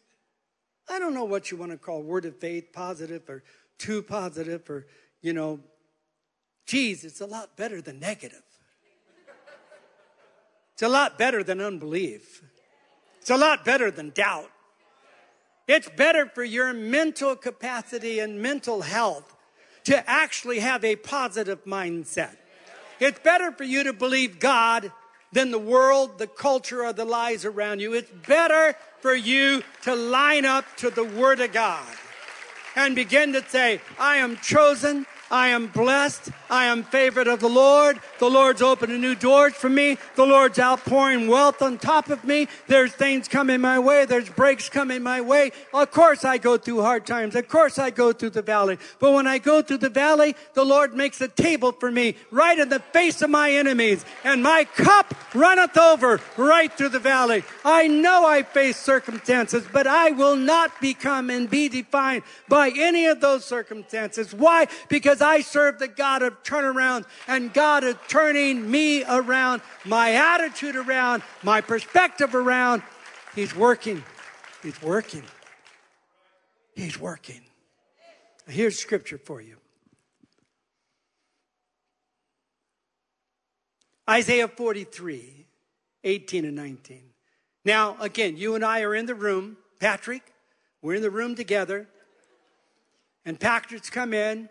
[0.90, 3.42] I don't know what you want to call word of faith, positive or
[3.78, 4.86] too positive, or,
[5.22, 5.62] you know,
[6.66, 8.44] geez, it's a lot better than negative.
[10.74, 12.44] It's a lot better than unbelief.
[13.22, 14.52] It's a lot better than doubt.
[15.70, 19.34] It's better for your mental capacity and mental health
[19.86, 22.36] to actually have a positive mindset.
[23.00, 24.92] It's better for you to believe God
[25.34, 27.94] than the world, the culture, or the lies around you.
[27.94, 31.86] It's better for you to line up to the Word of God
[32.76, 36.30] and begin to say, I am chosen, I am blessed.
[36.48, 38.00] I am favored of the Lord.
[38.20, 39.98] The Lord's opening new doors for me.
[40.14, 42.48] The Lord's outpouring wealth on top of me.
[42.68, 44.06] There's things coming my way.
[44.06, 45.52] There's breaks coming my way.
[45.74, 47.36] Of course I go through hard times.
[47.36, 48.78] Of course I go through the valley.
[49.00, 52.60] But when I go through the valley, the Lord makes a table for me right
[52.60, 54.06] in the face of my enemies.
[54.24, 57.44] And my cup runneth over right through the valley.
[57.66, 63.08] I know I face circumstances, but I will not become and be defined by any
[63.08, 64.32] of those circumstances.
[64.32, 64.68] Why?
[64.90, 70.76] Because I serve the God of turnaround and God is turning me around, my attitude
[70.76, 72.84] around, my perspective around.
[73.36, 74.04] He's working.
[74.62, 75.24] He's working.
[76.76, 77.42] He's working.
[78.48, 79.58] Here's scripture for you.
[84.10, 85.46] Isaiah 43,
[86.04, 87.02] 18 and 19.
[87.64, 89.58] Now, again, you and I are in the room.
[89.80, 90.24] Patrick,
[90.82, 91.88] we're in the room together.
[93.26, 94.50] And Patrick's come in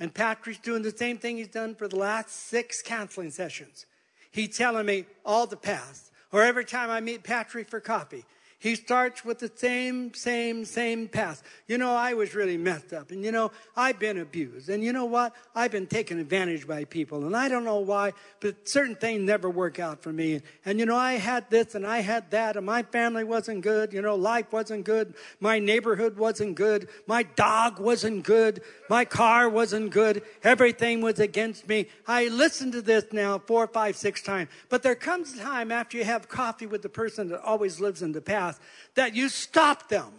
[0.00, 3.86] and Patrick's doing the same thing he's done for the last six counseling sessions.
[4.30, 6.10] He's telling me all the past.
[6.32, 8.24] Or every time I meet Patrick for coffee,
[8.64, 11.44] he starts with the same, same, same past.
[11.68, 13.10] You know, I was really messed up.
[13.10, 14.70] And you know, I've been abused.
[14.70, 15.34] And you know what?
[15.54, 17.26] I've been taken advantage by people.
[17.26, 20.40] And I don't know why, but certain things never work out for me.
[20.64, 22.56] And you know, I had this and I had that.
[22.56, 23.92] And my family wasn't good.
[23.92, 25.12] You know, life wasn't good.
[25.40, 26.88] My neighborhood wasn't good.
[27.06, 28.62] My dog wasn't good.
[28.88, 30.22] My car wasn't good.
[30.42, 31.88] Everything was against me.
[32.06, 34.48] I listened to this now four, five, six times.
[34.70, 38.00] But there comes a time after you have coffee with the person that always lives
[38.00, 38.53] in the past
[38.94, 40.12] that you stop them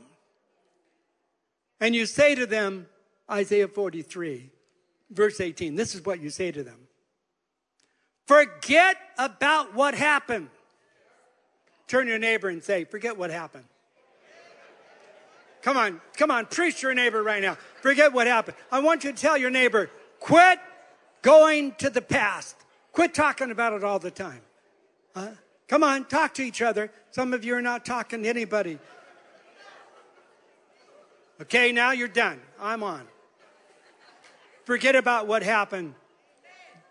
[1.79, 2.87] and you say to them,
[3.29, 4.49] Isaiah 43,
[5.09, 6.79] verse 18, this is what you say to them
[8.25, 10.49] Forget about what happened.
[11.87, 13.65] Turn your neighbor and say, Forget what happened.
[15.61, 17.57] Come on, come on, preach to your neighbor right now.
[17.81, 18.55] Forget what happened.
[18.71, 20.59] I want you to tell your neighbor, quit
[21.23, 22.55] going to the past.
[22.91, 24.41] Quit talking about it all the time.
[25.15, 25.29] Huh?
[25.67, 26.91] Come on, talk to each other.
[27.11, 28.77] Some of you are not talking to anybody.
[31.41, 32.39] Okay, now you're done.
[32.59, 33.07] I'm on.
[34.63, 35.95] Forget about what happened.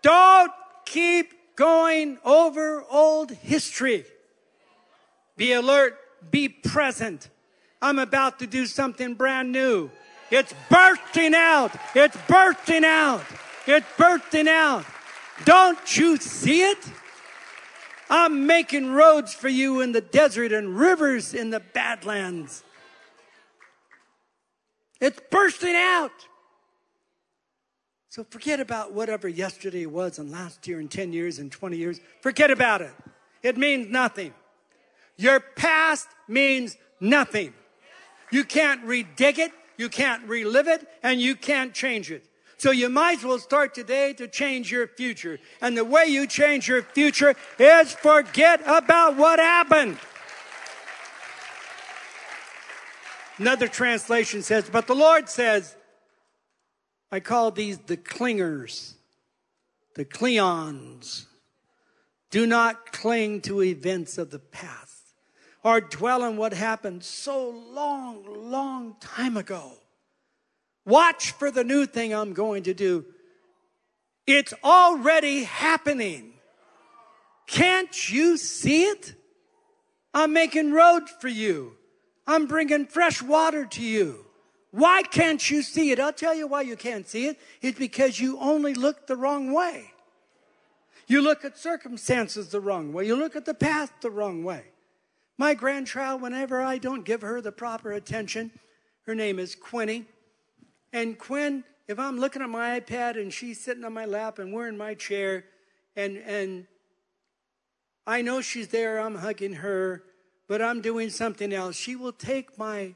[0.01, 0.51] Don't
[0.85, 4.05] keep going over old history.
[5.37, 5.97] Be alert,
[6.31, 7.29] be present.
[7.81, 9.89] I'm about to do something brand new.
[10.31, 11.71] It's bursting out.
[11.93, 13.23] It's bursting out.
[13.67, 14.85] It's bursting out.
[15.43, 16.79] Don't you see it?
[18.09, 22.63] I'm making roads for you in the desert and rivers in the badlands.
[25.01, 26.11] It's bursting out.
[28.09, 31.99] So forget about whatever yesterday was and last year and 10 years and 20 years.
[32.21, 32.93] Forget about it.
[33.43, 34.33] It means nothing.
[35.17, 37.53] Your past means nothing.
[38.31, 42.25] You can't redig it, you can't relive it, and you can't change it.
[42.57, 45.39] So you might as well start today to change your future.
[45.61, 49.97] And the way you change your future is forget about what happened.
[53.37, 55.75] Another translation says, but the Lord says,
[57.11, 58.93] I call these the clingers,
[59.95, 61.25] the cleons.
[62.31, 65.13] Do not cling to events of the past
[65.63, 69.73] or dwell on what happened so long, long time ago.
[70.85, 73.05] Watch for the new thing I'm going to do.
[74.27, 76.33] It's already happening.
[77.47, 79.13] Can't you see it?
[80.13, 81.73] I'm making road for you.
[82.27, 84.25] I'm bringing fresh water to you.
[84.71, 85.99] Why can't you see it?
[85.99, 87.39] I'll tell you why you can't see it.
[87.61, 89.91] It's because you only look the wrong way.
[91.07, 93.05] You look at circumstances the wrong way.
[93.05, 94.65] You look at the path the wrong way.
[95.37, 98.51] My grandchild, whenever I don't give her the proper attention,
[99.05, 100.05] her name is Quinny.
[100.95, 104.53] And Quinn, if I'm looking at my iPad and she's sitting on my lap and
[104.53, 105.43] we're in my chair
[105.93, 106.67] and, and
[108.07, 110.03] I know she's there, I'm hugging her,
[110.47, 112.93] but I'm doing something else, she will take my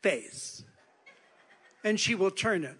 [0.00, 0.62] face
[1.82, 2.76] and she will turn it.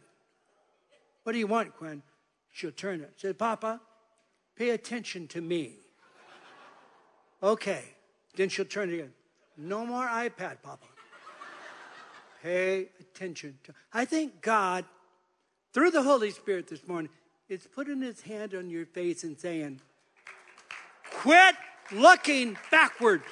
[1.25, 2.05] What do you want, Quinn?
[2.53, 3.15] She'll turn it.
[3.17, 3.81] Say, Papa,
[4.55, 5.73] pay attention to me.
[7.43, 7.83] Okay.
[8.37, 9.15] Then she'll turn it again.
[9.57, 10.87] No more iPad, Papa.
[12.45, 13.73] Pay attention to.
[13.91, 14.85] I think God,
[15.73, 17.11] through the Holy Spirit this morning,
[17.49, 19.81] is putting his hand on your face and saying,
[21.11, 21.55] Quit
[21.91, 23.25] looking backwards.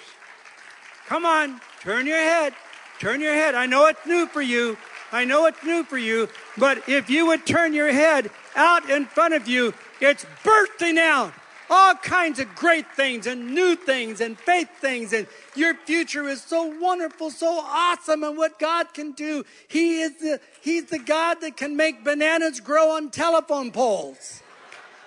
[1.09, 2.55] Come on, turn your head.
[3.01, 3.55] Turn your head.
[3.55, 4.79] I know it's new for you.
[5.13, 9.05] I know it's new for you, but if you would turn your head out in
[9.05, 11.35] front of you, it's bursting out
[11.73, 15.15] all kinds of great things and new things and faith things.
[15.15, 19.45] And your future is so wonderful, so awesome, and what God can do.
[19.69, 24.43] He is the, He's the God that can make bananas grow on telephone poles.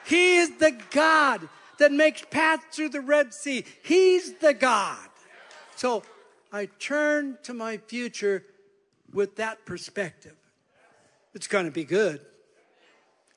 [0.08, 1.48] He is the God
[1.78, 3.64] that makes paths through the Red Sea.
[3.84, 5.08] He's the God.
[5.76, 6.02] So
[6.52, 8.44] I turn to my future
[9.14, 10.36] with that perspective.
[11.36, 12.22] It's going to be good.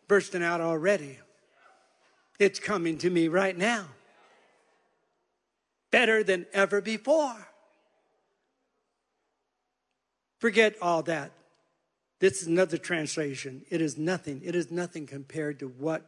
[0.07, 1.19] Bursting out already.
[2.39, 3.87] It's coming to me right now.
[5.91, 7.49] Better than ever before.
[10.39, 11.33] Forget all that.
[12.21, 13.63] This is another translation.
[13.71, 14.43] It is nothing.
[14.45, 16.05] It is nothing compared to what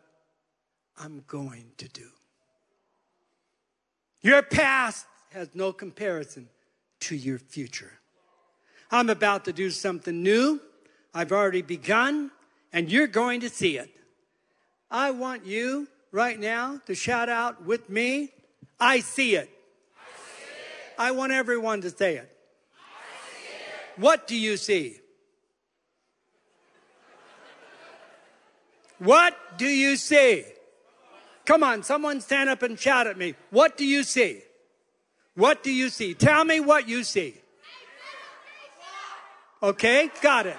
[0.98, 2.08] I'm going to do.
[4.22, 6.48] Your past has no comparison
[7.00, 7.92] to your future.
[8.90, 10.60] I'm about to do something new.
[11.14, 12.30] I've already begun,
[12.72, 13.90] and you're going to see it.
[14.90, 18.30] I want you right now to shout out with me,
[18.78, 19.50] I see it.
[19.96, 20.94] I, see it.
[20.98, 22.22] I want everyone to say it.
[22.22, 22.36] it.
[24.00, 24.96] What do you see?
[28.98, 30.44] What do you see?
[31.46, 33.34] Come on, someone stand up and shout at me.
[33.50, 34.42] What do you see?
[35.34, 36.14] What do you see?
[36.14, 37.34] Tell me what you see.
[39.62, 40.56] Okay, got it.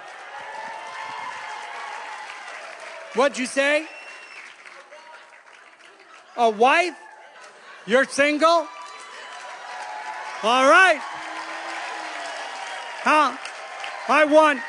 [3.14, 3.86] What'd you say?
[6.36, 6.94] A wife?
[7.86, 8.66] You're single?
[10.42, 11.00] All right.
[13.02, 13.36] Huh?
[14.08, 14.60] I want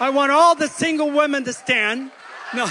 [0.00, 2.10] I want all the single women to stand.
[2.54, 2.68] No.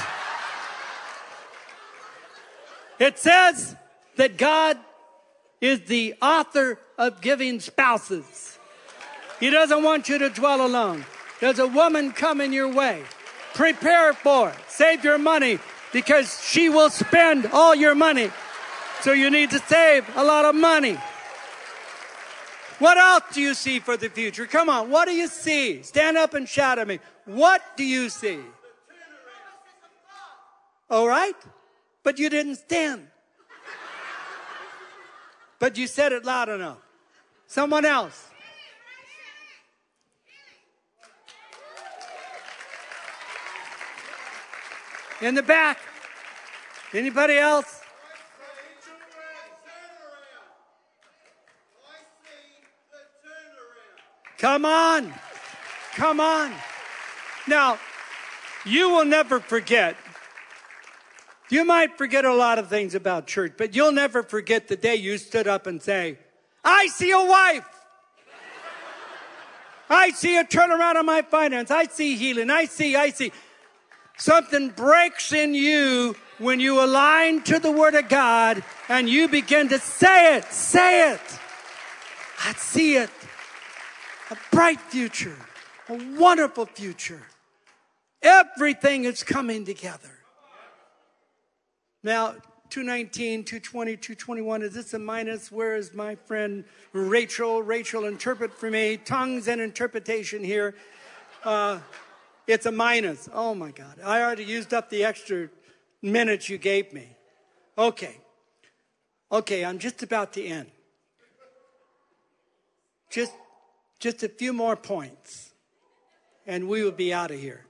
[3.00, 3.76] It says
[4.18, 4.78] that God
[5.62, 8.60] is the author of giving spouses.
[9.40, 11.06] He doesn't want you to dwell alone.
[11.40, 13.04] There's a woman coming your way.
[13.54, 14.56] Prepare for it.
[14.68, 15.60] Save your money
[15.92, 18.32] because she will spend all your money.
[19.02, 20.98] So you need to save a lot of money.
[22.80, 24.48] What else do you see for the future?
[24.48, 25.84] Come on, what do you see?
[25.84, 27.00] Stand up and shout at me.
[27.26, 28.40] What do you see?
[30.90, 31.36] All right,
[32.04, 33.08] but you didn't stand.
[35.60, 36.80] But you said it loud enough.
[37.46, 38.31] Someone else.
[45.22, 45.78] In the back.
[46.94, 47.82] Anybody else?
[54.40, 55.14] Come on.
[55.94, 56.52] Come on.
[57.48, 57.78] Now,
[58.66, 59.96] you will never forget.
[61.50, 64.96] You might forget a lot of things about church, but you'll never forget the day
[64.96, 66.18] you stood up and say,
[66.64, 67.68] I see a wife.
[69.90, 71.70] I see a turnaround on my finance.
[71.70, 72.50] I see healing.
[72.50, 73.32] I see, I see.
[74.22, 79.68] Something breaks in you when you align to the Word of God and you begin
[79.70, 81.40] to say it, say it.
[82.46, 83.10] I see it.
[84.30, 85.36] A bright future,
[85.90, 87.24] a wonderful future.
[88.22, 90.12] Everything is coming together.
[92.04, 92.36] Now,
[92.70, 95.52] 219, 220, 221, is this a minus?
[95.52, 96.64] Where is my friend
[96.94, 97.64] Rachel?
[97.64, 98.98] Rachel, interpret for me.
[98.98, 100.76] Tongues and interpretation here.
[101.44, 101.80] Uh,
[102.48, 103.30] it's a minus.
[103.34, 104.00] Oh my God.
[104.04, 105.50] I already used up the extra
[106.02, 107.16] minutes you gave me.
[107.78, 108.18] Okay.
[109.32, 110.70] Okay, I'm just about to end.
[113.10, 113.34] Just,
[114.00, 115.54] just a few more points,
[116.46, 117.66] and we will be out of here.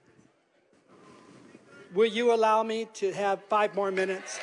[1.94, 4.40] Will you allow me to have five more minutes?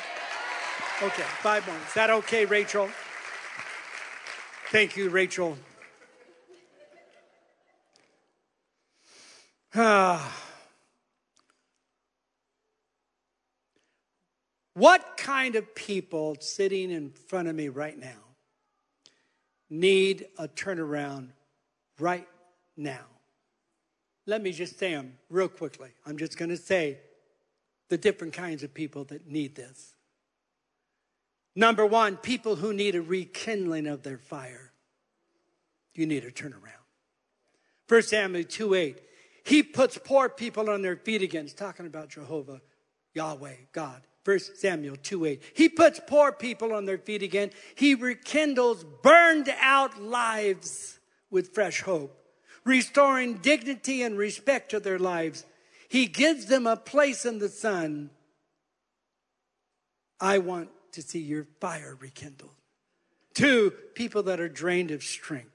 [1.02, 1.76] Okay, five more.
[1.86, 2.88] Is that okay, Rachel?
[4.70, 5.56] Thank you, Rachel.
[14.74, 18.16] what kind of people sitting in front of me right now
[19.68, 21.28] need a turnaround
[21.98, 22.26] right
[22.76, 23.04] now?
[24.24, 25.90] Let me just say them real quickly.
[26.06, 26.98] I'm just going to say
[27.88, 29.94] the different kinds of people that need this.
[31.54, 34.72] Number one, people who need a rekindling of their fire.
[35.94, 36.84] You need a turnaround.
[37.88, 39.02] 1 Samuel 2 8.
[39.48, 41.44] He puts poor people on their feet again.
[41.44, 42.60] He's talking about Jehovah,
[43.14, 44.02] Yahweh, God.
[44.26, 45.42] 1 Samuel 2 8.
[45.54, 47.50] He puts poor people on their feet again.
[47.74, 50.98] He rekindles burned out lives
[51.30, 52.14] with fresh hope,
[52.66, 55.46] restoring dignity and respect to their lives.
[55.88, 58.10] He gives them a place in the sun.
[60.20, 62.52] I want to see your fire rekindled.
[63.32, 65.48] Two, people that are drained of strength.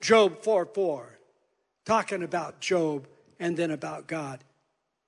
[0.00, 1.20] Job 4 4
[1.84, 3.06] talking about Job
[3.38, 4.42] and then about God.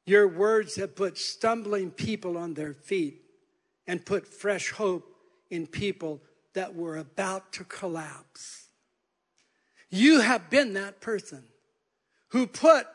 [0.05, 3.22] Your words have put stumbling people on their feet.
[3.87, 5.14] and put fresh hope
[5.49, 6.20] in people
[6.55, 8.68] that were about to collapse.
[9.91, 11.45] You have been that person
[12.29, 12.87] who put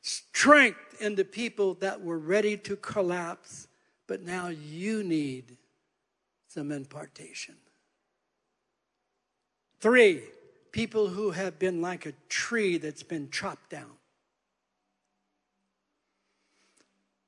[0.00, 3.68] strength into people that were ready to collapse,
[4.06, 5.56] but now you need
[6.48, 7.56] some impartation.
[9.80, 10.22] Three,
[10.74, 13.92] people who have been like a tree that's been chopped down.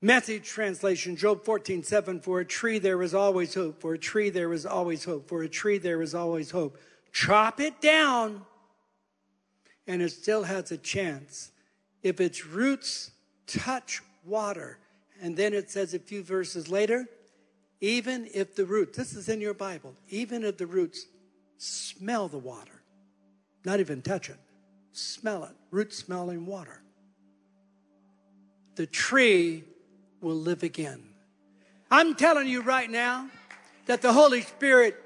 [0.02, 4.30] Message translation, Job 14, 7, for a tree there is always hope, for a tree
[4.30, 6.76] there is always hope, for a tree there is always hope.
[7.12, 8.42] Chop it down,
[9.86, 11.52] and it still has a chance.
[12.02, 13.12] If its roots
[13.46, 14.76] touch water,
[15.22, 17.06] and then it says a few verses later,
[17.80, 21.06] even if the roots, this is in your Bible, even if the roots
[21.58, 22.75] smell the water,
[23.66, 24.38] not even touch it,
[24.92, 26.80] smell it, root smelling water.
[28.76, 29.64] The tree
[30.20, 31.02] will live again.
[31.90, 33.28] I'm telling you right now
[33.86, 34.96] that the Holy Spirit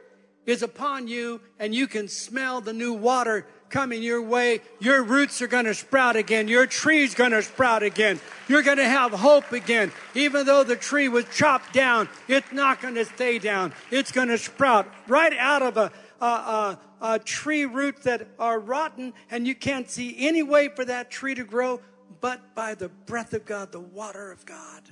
[0.45, 4.61] is upon you and you can smell the new water coming your way.
[4.81, 6.49] Your roots are going to sprout again.
[6.49, 8.21] Your tree's going to sprout again.
[8.49, 9.93] You're going to have hope again.
[10.15, 13.73] Even though the tree was chopped down, it's not going to stay down.
[13.91, 18.59] It's going to sprout right out of a, a, a, a tree root that are
[18.59, 21.81] rotten and you can't see any way for that tree to grow
[22.21, 24.83] but by the breath of God, the water of God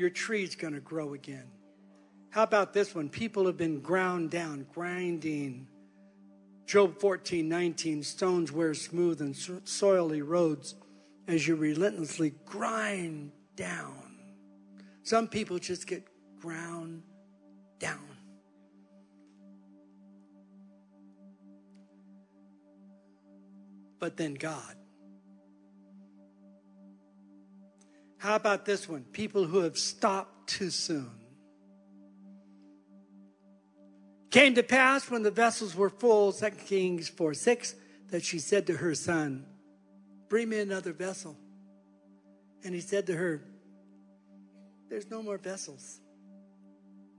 [0.00, 1.44] your tree's going to grow again.
[2.30, 3.10] How about this one?
[3.10, 5.68] People have been ground down, grinding.
[6.64, 10.72] Job 14, 19, stones wear smooth and soil erodes
[11.28, 14.16] as you relentlessly grind down.
[15.02, 16.06] Some people just get
[16.40, 17.02] ground
[17.78, 18.09] down.
[24.00, 24.74] But then God
[28.20, 29.04] How about this one?
[29.12, 31.10] People who have stopped too soon.
[34.30, 37.74] Came to pass when the vessels were full, 2 Kings 4 6,
[38.10, 39.46] that she said to her son,
[40.28, 41.34] Bring me another vessel.
[42.62, 43.42] And he said to her,
[44.90, 45.98] There's no more vessels.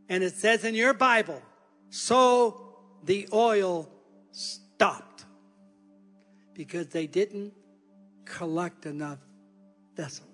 [0.08, 1.42] And it says in your Bible,
[1.90, 3.90] so the oil
[4.32, 5.11] stopped
[6.54, 7.54] because they didn't
[8.26, 9.20] collect enough
[9.96, 10.28] vessels.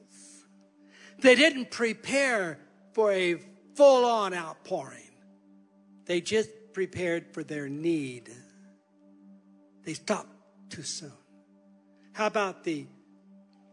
[1.20, 2.59] They didn't prepare
[2.93, 3.36] for a
[3.76, 5.11] full on outpouring,
[6.05, 8.32] they just prepared for their need.
[9.84, 10.30] They stopped
[10.70, 11.13] too soon.
[12.13, 12.88] How about the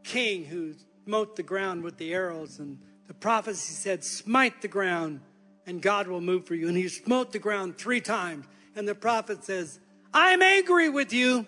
[0.04, 0.74] king who
[1.04, 2.78] smote the ground with the arrows and
[3.08, 5.20] the prophecy said, Smite the ground
[5.66, 6.68] and God will move for you.
[6.68, 8.46] And he smote the ground three times.
[8.76, 9.80] And the prophet says,
[10.12, 11.46] I'm angry with you.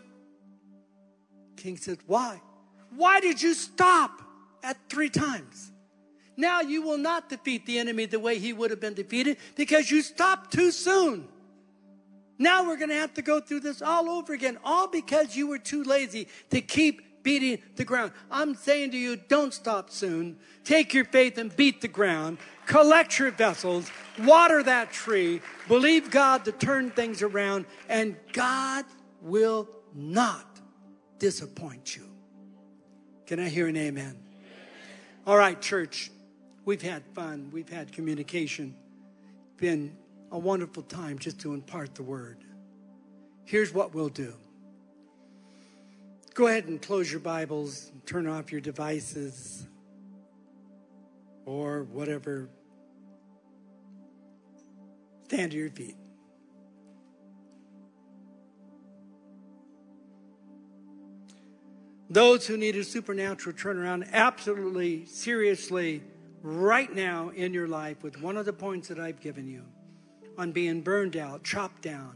[1.56, 2.40] King said, Why?
[2.94, 4.22] Why did you stop
[4.62, 5.72] at three times?
[6.36, 9.90] Now you will not defeat the enemy the way he would have been defeated because
[9.90, 11.28] you stopped too soon.
[12.38, 15.46] Now we're going to have to go through this all over again, all because you
[15.46, 18.12] were too lazy to keep beating the ground.
[18.30, 20.36] I'm saying to you, don't stop soon.
[20.62, 22.38] Take your faith and beat the ground.
[22.66, 23.90] Collect your vessels.
[24.20, 25.40] Water that tree.
[25.66, 28.84] Believe God to turn things around, and God
[29.22, 30.55] will not
[31.18, 32.08] disappoint you.
[33.26, 34.16] Can I hear an amen?
[35.26, 36.10] All right, church.
[36.64, 38.74] We've had fun, we've had communication.
[39.56, 39.96] Been
[40.32, 42.38] a wonderful time just to impart the word.
[43.44, 44.34] Here's what we'll do.
[46.34, 49.66] Go ahead and close your Bibles, turn off your devices,
[51.44, 52.50] or whatever.
[55.28, 55.96] Stand to your feet.
[62.08, 66.02] Those who need a supernatural turnaround, absolutely, seriously,
[66.42, 69.64] right now in your life with one of the points that I've given you
[70.38, 72.14] on being burned out, chopped down,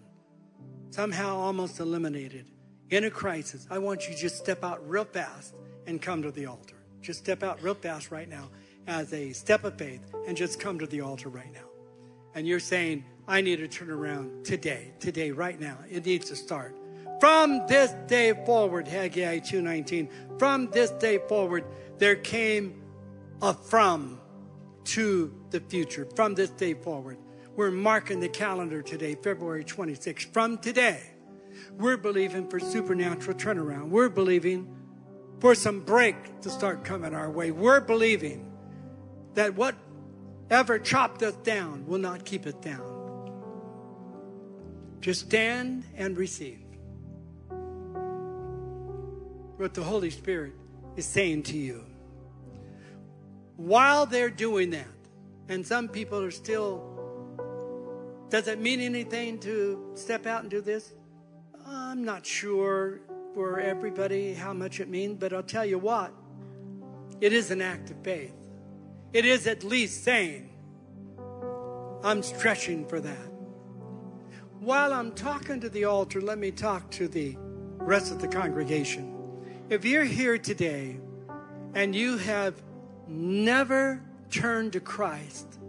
[0.91, 2.47] somehow almost eliminated
[2.91, 5.55] in a crisis, I want you to just step out real fast
[5.87, 6.77] and come to the altar.
[7.01, 8.51] Just step out real fast right now
[8.87, 11.69] as a step of faith and just come to the altar right now.
[12.35, 15.79] And you're saying, I need to turn around today, today, right now.
[15.89, 16.77] It needs to start.
[17.21, 21.65] From this day forward, Haggai 2.19, from this day forward,
[21.99, 22.83] there came
[23.43, 24.19] a from
[24.85, 27.19] to the future from this day forward.
[27.57, 30.33] We're marking the calendar today, February 26th.
[30.33, 31.03] From today,
[31.77, 33.91] we're believing for supernatural turnaround.
[33.91, 34.75] We're believing
[35.41, 37.51] for some break to start coming our way.
[37.51, 38.51] We're believing
[39.35, 42.87] that whatever chopped us down will not keep it down.
[45.01, 46.70] Just stand and receive
[49.61, 50.55] what the Holy Spirit
[50.97, 51.85] is saying to you
[53.61, 54.89] while they're doing that,
[55.49, 56.87] And some people are still.
[58.31, 60.93] Does it mean anything to step out and do this?
[61.67, 63.01] I'm not sure
[63.35, 66.13] for everybody how much it means, but I'll tell you what,
[67.21, 68.33] it is an act of faith.
[69.13, 70.49] It is at least saying,
[72.05, 73.31] I'm stretching for that.
[74.61, 77.37] While I'm talking to the altar, let me talk to the
[77.79, 79.20] rest of the congregation.
[79.71, 80.97] If you're here today
[81.77, 82.61] and you have
[83.07, 85.61] never turned to Christ,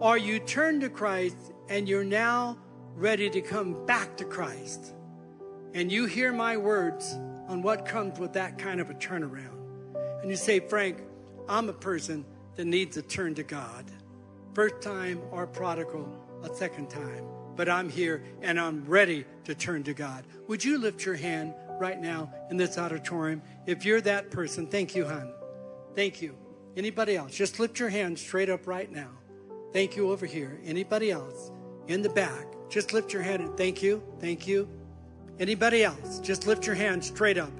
[0.00, 1.36] or you turned to Christ
[1.68, 2.58] and you're now
[2.96, 4.92] ready to come back to Christ,
[5.72, 7.14] and you hear my words
[7.46, 9.60] on what comes with that kind of a turnaround,
[10.20, 11.00] and you say, Frank,
[11.48, 12.24] I'm a person
[12.56, 13.84] that needs to turn to God,
[14.52, 16.12] first time or prodigal
[16.42, 17.24] a second time,
[17.54, 20.24] but I'm here and I'm ready to turn to God.
[20.48, 23.42] Would you lift your hand right now in this auditorium?
[23.66, 25.32] If you're that person, thank you, hon.
[25.94, 26.36] Thank you.
[26.76, 27.34] Anybody else?
[27.34, 29.10] Just lift your hand straight up right now.
[29.72, 30.60] Thank you over here.
[30.64, 31.50] Anybody else
[31.88, 32.46] in the back?
[32.68, 34.02] Just lift your hand and thank you.
[34.20, 34.68] Thank you.
[35.38, 36.20] Anybody else?
[36.20, 37.52] Just lift your hand straight up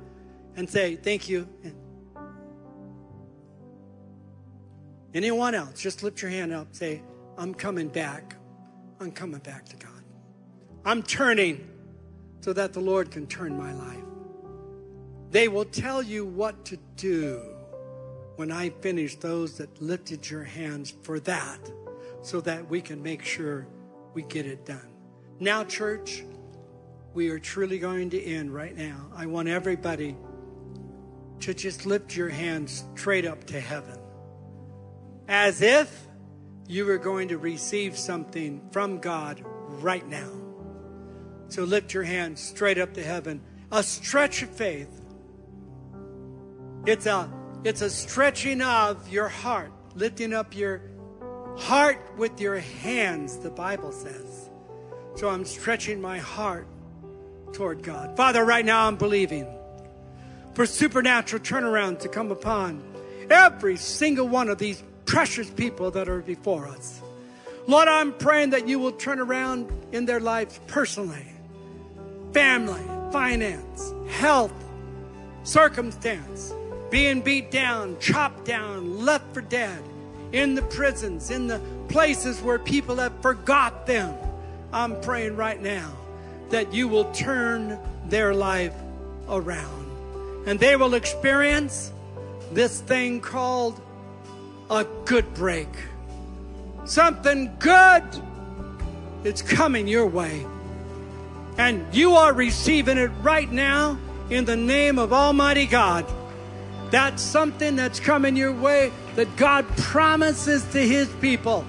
[0.57, 1.49] and say thank you.
[5.15, 5.81] Anyone else?
[5.81, 6.69] Just lift your hand up.
[6.73, 7.03] Say,
[7.37, 8.37] I'm coming back.
[9.01, 10.03] I'm coming back to God.
[10.85, 11.69] I'm turning
[12.41, 14.08] so that the Lord can turn my life.
[15.31, 17.43] They will tell you what to do
[18.37, 21.59] when I finish those that lifted your hands for that
[22.23, 23.67] so that we can make sure
[24.15, 24.89] we get it done.
[25.41, 26.25] Now, church,
[27.15, 29.07] we are truly going to end right now.
[29.15, 30.17] I want everybody
[31.41, 33.99] to just lift your hands straight up to heaven
[35.29, 36.07] as if
[36.67, 40.31] you were going to receive something from God right now.
[41.49, 43.41] So lift your hands straight up to heaven.
[43.71, 45.03] A stretch of faith.
[46.89, 47.31] It's a
[47.65, 50.81] it's a stretching of your heart, lifting up your
[51.59, 54.49] heart with your hands, the Bible says.
[55.15, 56.67] So I'm stretching my heart
[57.53, 58.17] toward God.
[58.17, 59.47] Father, right now I'm believing
[60.55, 62.83] for supernatural turnaround to come upon
[63.29, 67.03] every single one of these precious people that are before us.
[67.67, 71.27] Lord, I'm praying that you will turn around in their lives personally,
[72.33, 72.81] family,
[73.13, 74.55] finance, health,
[75.43, 76.55] circumstance,
[76.91, 79.83] being beat down, chopped down, left for dead,
[80.33, 84.15] in the prisons, in the places where people have forgot them.
[84.73, 85.91] I'm praying right now
[86.51, 88.75] that you will turn their life
[89.29, 89.87] around.
[90.47, 91.93] And they will experience
[92.53, 93.81] this thing called
[94.71, 95.69] a good break.
[96.85, 98.05] Something good
[99.25, 100.47] is coming your way.
[101.59, 103.99] And you are receiving it right now
[104.31, 106.07] in the name of Almighty God.
[106.91, 111.67] That's something that's coming your way that God promises to His people.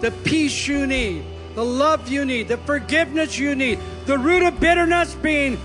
[0.00, 1.24] The peace you need,
[1.54, 5.58] the love you need, the forgiveness you need, the root of bitterness being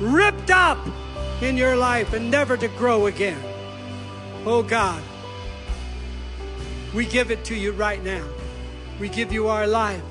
[0.00, 0.78] ripped up
[1.42, 3.40] in your life and never to grow again.
[4.46, 5.02] Oh God,
[6.94, 8.26] we give it to you right now.
[8.98, 10.02] We give you our life.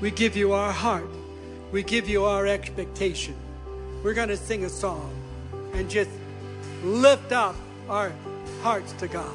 [0.00, 1.08] We give you our heart.
[1.72, 3.34] We give you our expectation.
[4.02, 5.10] We're going to sing a song
[5.72, 6.10] and just
[6.82, 7.56] lift up
[7.88, 8.12] our
[8.62, 9.34] hearts to God.